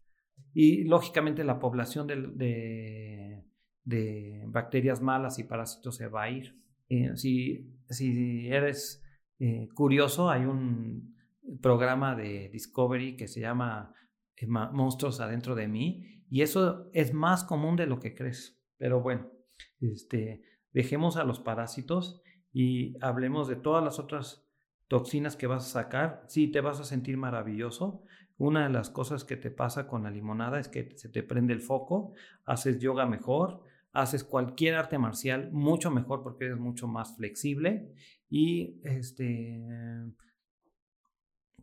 [0.53, 3.43] Y lógicamente la población de,
[3.83, 6.59] de, bacterias malas y parásitos se va a ir.
[6.89, 9.01] Eh, si, si eres
[9.39, 11.16] eh, curioso, hay un
[11.61, 13.93] programa de Discovery que se llama
[14.35, 18.61] eh, Monstruos adentro de mí y eso es más común de lo que crees.
[18.77, 19.31] Pero bueno,
[19.79, 22.21] este, dejemos a los parásitos
[22.51, 24.47] y hablemos de todas las otras
[24.87, 26.25] toxinas que vas a sacar.
[26.27, 28.03] Sí, te vas a sentir maravilloso.
[28.37, 31.53] Una de las cosas que te pasa con la limonada es que se te prende
[31.53, 32.13] el foco,
[32.45, 37.91] haces yoga mejor, haces cualquier arte marcial mucho mejor porque eres mucho más flexible
[38.29, 39.59] y este,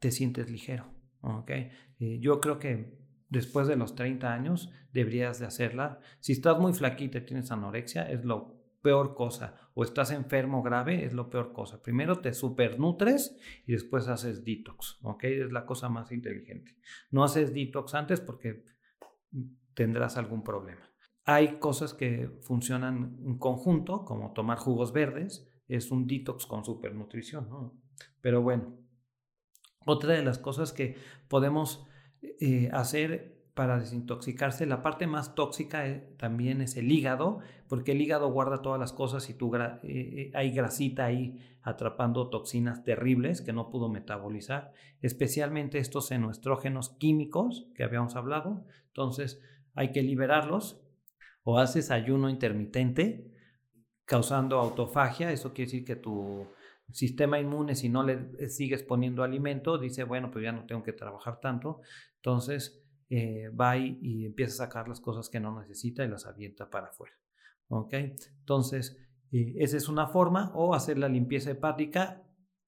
[0.05, 0.85] te sientes ligero.
[1.23, 1.71] ¿okay?
[1.99, 2.99] Eh, yo creo que
[3.31, 5.99] después de los 30 años deberías de hacerla.
[6.21, 9.57] Si estás muy flaquita y tienes anorexia, es lo peor cosa.
[9.73, 11.83] O estás enfermo grave, es lo peor cosa.
[11.83, 13.35] Primero te supernutres
[13.67, 15.25] y después haces detox, ¿ok?
[15.25, 16.77] Es la cosa más inteligente.
[17.11, 18.67] No haces detox antes porque
[19.73, 20.87] tendrás algún problema.
[21.25, 27.49] Hay cosas que funcionan en conjunto, como tomar jugos verdes, es un detox con supernutrición,
[27.49, 27.81] ¿no?
[28.21, 28.85] Pero bueno,
[29.85, 30.97] otra de las cosas que
[31.29, 31.87] podemos
[32.41, 38.01] eh, hacer para desintoxicarse, la parte más tóxica eh, también es el hígado, porque el
[38.01, 39.53] hígado guarda todas las cosas y tú,
[39.85, 44.73] eh, hay grasita ahí atrapando toxinas terribles que no pudo metabolizar,
[45.03, 48.67] especialmente estos xenoestrógenos químicos que habíamos hablado.
[48.89, 49.41] Entonces
[49.75, 50.81] hay que liberarlos
[51.45, 53.31] o haces ayuno intermitente
[54.05, 56.49] causando autofagia, eso quiere decir que tu
[56.93, 60.93] sistema inmune, si no le sigues poniendo alimento, dice, bueno, pues ya no tengo que
[60.93, 61.81] trabajar tanto.
[62.17, 66.71] Entonces, eh, va y, empieza a sacar las cosas que no necesita y las avienta
[66.71, 67.15] para afuera.
[67.69, 67.93] ¿Ok?
[67.93, 68.97] Entonces,
[69.33, 72.23] eh, esa es una forma, o hacer la limpieza hepática.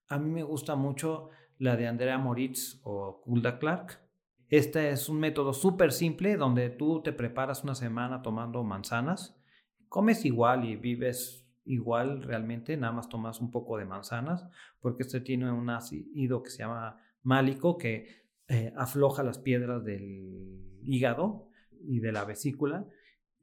[0.09, 4.01] A mí me gusta mucho la de Andrea Moritz o Kulda Clark.
[4.49, 9.37] Este es un método súper simple donde tú te preparas una semana tomando manzanas,
[9.89, 14.47] comes igual y vives igual realmente, nada más tomas un poco de manzanas,
[14.81, 20.79] porque este tiene un ácido que se llama málico que eh, afloja las piedras del
[20.83, 21.49] hígado
[21.83, 22.87] y de la vesícula.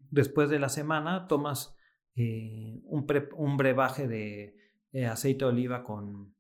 [0.10, 1.76] Después de la semana tomas
[2.16, 4.58] eh, un, brebaje de
[4.94, 6.34] eh, aceite de oliva con,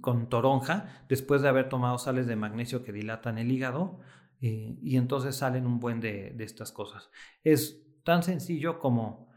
[0.00, 4.00] con toronja, después de haber tomado sales de magnesio que dilatan el hígado,
[4.44, 7.12] y entonces salen un buen de estas cosas.
[7.44, 9.31] Es tan sencillo como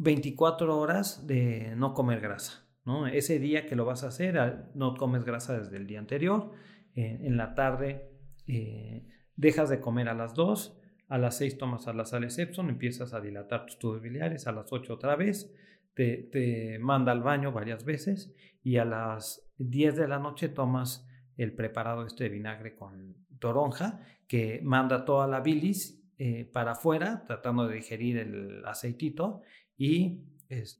[0.00, 2.66] 24 horas de no comer grasa.
[2.86, 3.06] ¿no?
[3.06, 6.52] Ese día que lo vas a hacer, no comes grasa desde el día anterior.
[6.94, 8.10] Eh, en la tarde
[8.46, 10.78] eh, dejas de comer a las 2.
[11.08, 14.46] A las 6 tomas a las sales Epson, empiezas a dilatar tus tubos biliares.
[14.46, 15.54] A las 8 otra vez.
[15.92, 18.34] Te, te manda al baño varias veces.
[18.62, 24.00] Y a las 10 de la noche tomas el preparado este de vinagre con toronja
[24.26, 29.40] que manda toda la bilis eh, para afuera, tratando de digerir el aceitito
[29.78, 30.20] y,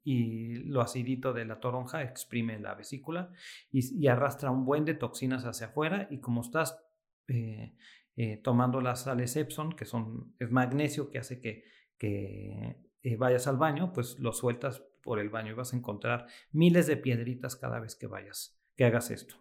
[0.05, 3.33] y lo acidito de la toronja exprime la vesícula
[3.73, 6.85] y, arrastra un buen de toxinas hacia afuera y como estás
[7.29, 7.75] eh,
[8.17, 11.65] eh, tomando las sales Epson, que son, es magnesio que hace que,
[11.97, 16.87] que vayas al baño, pues lo sueltas por el baño y vas a encontrar miles
[16.87, 19.37] de piedritas cada vez que vayas, que hagas esto.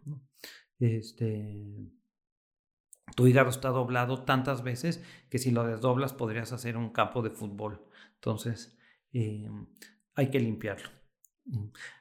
[0.79, 1.91] Este,
[3.19, 7.29] tu hígado está doblado tantas veces que si lo desdoblas podrías hacer un campo de
[7.29, 7.85] fútbol.
[8.13, 8.79] Entonces,
[9.11, 9.45] eh,
[10.15, 10.87] hay que limpiarlo.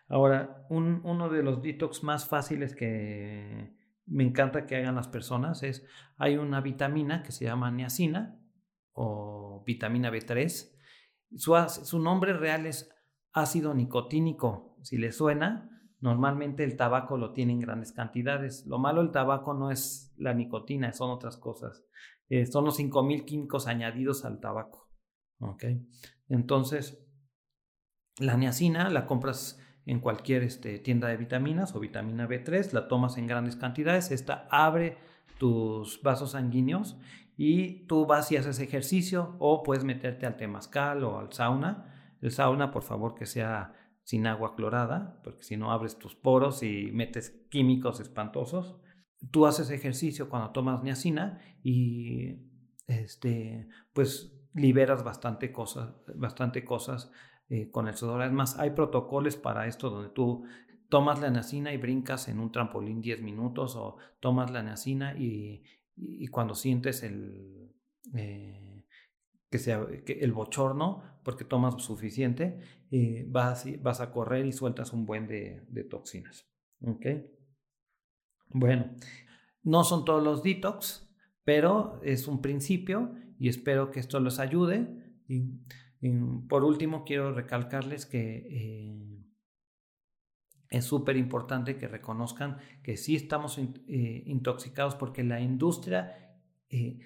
[0.08, 3.74] Ahora, uno de los detox más fáciles que
[4.06, 5.84] me encanta que hagan las personas es,
[6.18, 8.40] hay una vitamina que se llama niacina
[8.92, 10.72] o vitamina B3.
[11.34, 12.94] Su, su nombre real es
[13.32, 14.78] ácido nicotínico.
[14.82, 18.66] Si le suena, normalmente el tabaco lo tiene en grandes cantidades.
[18.66, 21.84] Lo malo del tabaco no es la nicotina, son otras cosas.
[22.28, 24.88] Eh, son los 5.000 químicos añadidos al tabaco.
[25.40, 25.86] ¿okay?
[26.28, 27.04] Entonces,
[28.18, 33.16] la niacina la compras en cualquier este, tienda de vitaminas o vitamina B3, la tomas
[33.16, 34.98] en grandes cantidades, esta abre
[35.38, 36.98] tus vasos sanguíneos
[37.38, 41.86] y tú vas y haces ejercicio o puedes meterte al temazcal o al sauna.
[42.20, 43.72] El sauna, por favor, que sea
[44.08, 48.78] sin agua clorada, porque si no abres tus poros y metes químicos espantosos.
[49.30, 52.38] Tú haces ejercicio cuando tomas niacina y
[52.86, 57.12] este, pues liberas bastante cosas, bastante cosas
[57.50, 58.22] eh, con el sudor.
[58.22, 60.46] Además, hay protocolos para esto donde tú
[60.88, 65.64] tomas la nacina y brincas en un trampolín 10 minutos o tomas la nacina y,
[65.96, 67.74] y, cuando sientes el,
[68.14, 68.67] eh,
[69.50, 74.92] que sea, que el bochorno, porque tomas suficiente, eh, vas, vas a correr y sueltas
[74.92, 76.46] un buen de, toxinas.
[76.82, 77.06] ¿Ok?
[78.50, 78.94] Bueno,
[79.62, 81.08] no son todos los detox,
[81.44, 85.16] pero es un principio y espero que esto les ayude.
[85.28, 85.60] Y,
[86.48, 89.18] por último, quiero recalcarles que eh,
[90.70, 96.36] es súper importante que reconozcan que sí estamos eh, intoxicados porque la industria
[96.70, 96.98] eh,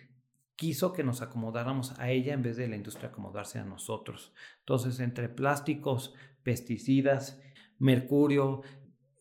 [0.56, 4.32] quiso que nos acomodáramos a ella en vez de la industria acomodarse a nosotros.
[4.60, 7.40] Entonces, entre plásticos, pesticidas,
[7.78, 8.62] mercurio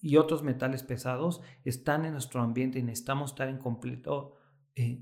[0.01, 4.37] y otros metales pesados están en nuestro ambiente y necesitamos estar en completo,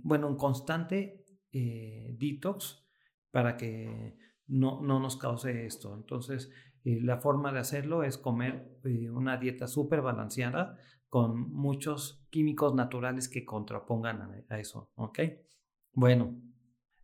[0.03, 2.85] bueno, en constante eh, detox
[3.31, 4.17] para que
[4.47, 5.93] no, no nos cause esto.
[5.95, 6.51] Entonces,
[6.83, 10.77] eh, la forma de hacerlo es comer eh, una dieta súper balanceada
[11.07, 15.19] con muchos químicos naturales que contrapongan a, eso, ¿ok?
[15.93, 16.41] Bueno,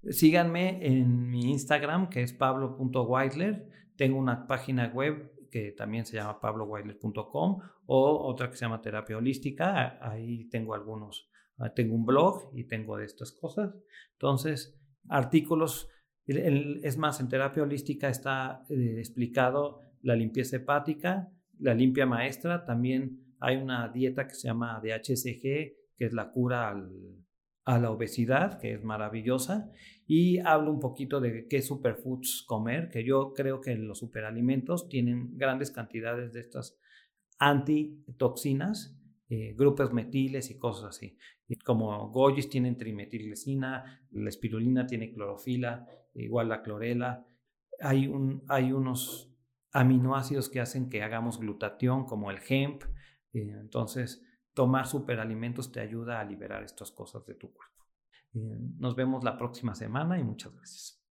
[0.10, 3.70] síganme en mi Instagram que es pablo.weidler.
[3.96, 9.18] Tengo una página web que también se llama pabloweidler.com o otra que se llama terapia
[9.18, 9.98] holística.
[10.02, 13.74] Ahí tengo algunos, ah, tengo un blog y tengo de estas cosas.
[14.14, 14.78] Entonces,
[15.08, 15.90] artículos
[16.26, 23.36] es más, en terapia holística está eh, explicado la limpieza hepática, la limpia maestra, también
[23.40, 26.74] hay una dieta que se llama DHCG, que es la cura
[27.66, 29.72] a la obesidad, que es maravillosa,
[30.06, 35.36] y hablo un poquito de qué superfoods comer, que yo creo que los superalimentos tienen
[35.36, 36.78] grandes cantidades de estas
[37.40, 38.96] antitoxinas,
[39.30, 41.18] eh, grupos metiles y cosas así.
[41.64, 47.26] Como goyis tienen trimetilglicina, la espirulina tiene clorofila, igual la clorela.
[47.80, 49.34] Hay, un, hay unos
[49.72, 52.84] aminoácidos que hacen que hagamos glutatión, como el hemp.
[53.34, 54.24] Eh, entonces,
[54.56, 57.86] tomar superalimentos te ayuda a liberar estas cosas de tu cuerpo.
[58.34, 61.05] Eh, nos vemos la próxima semana y muchas gracias.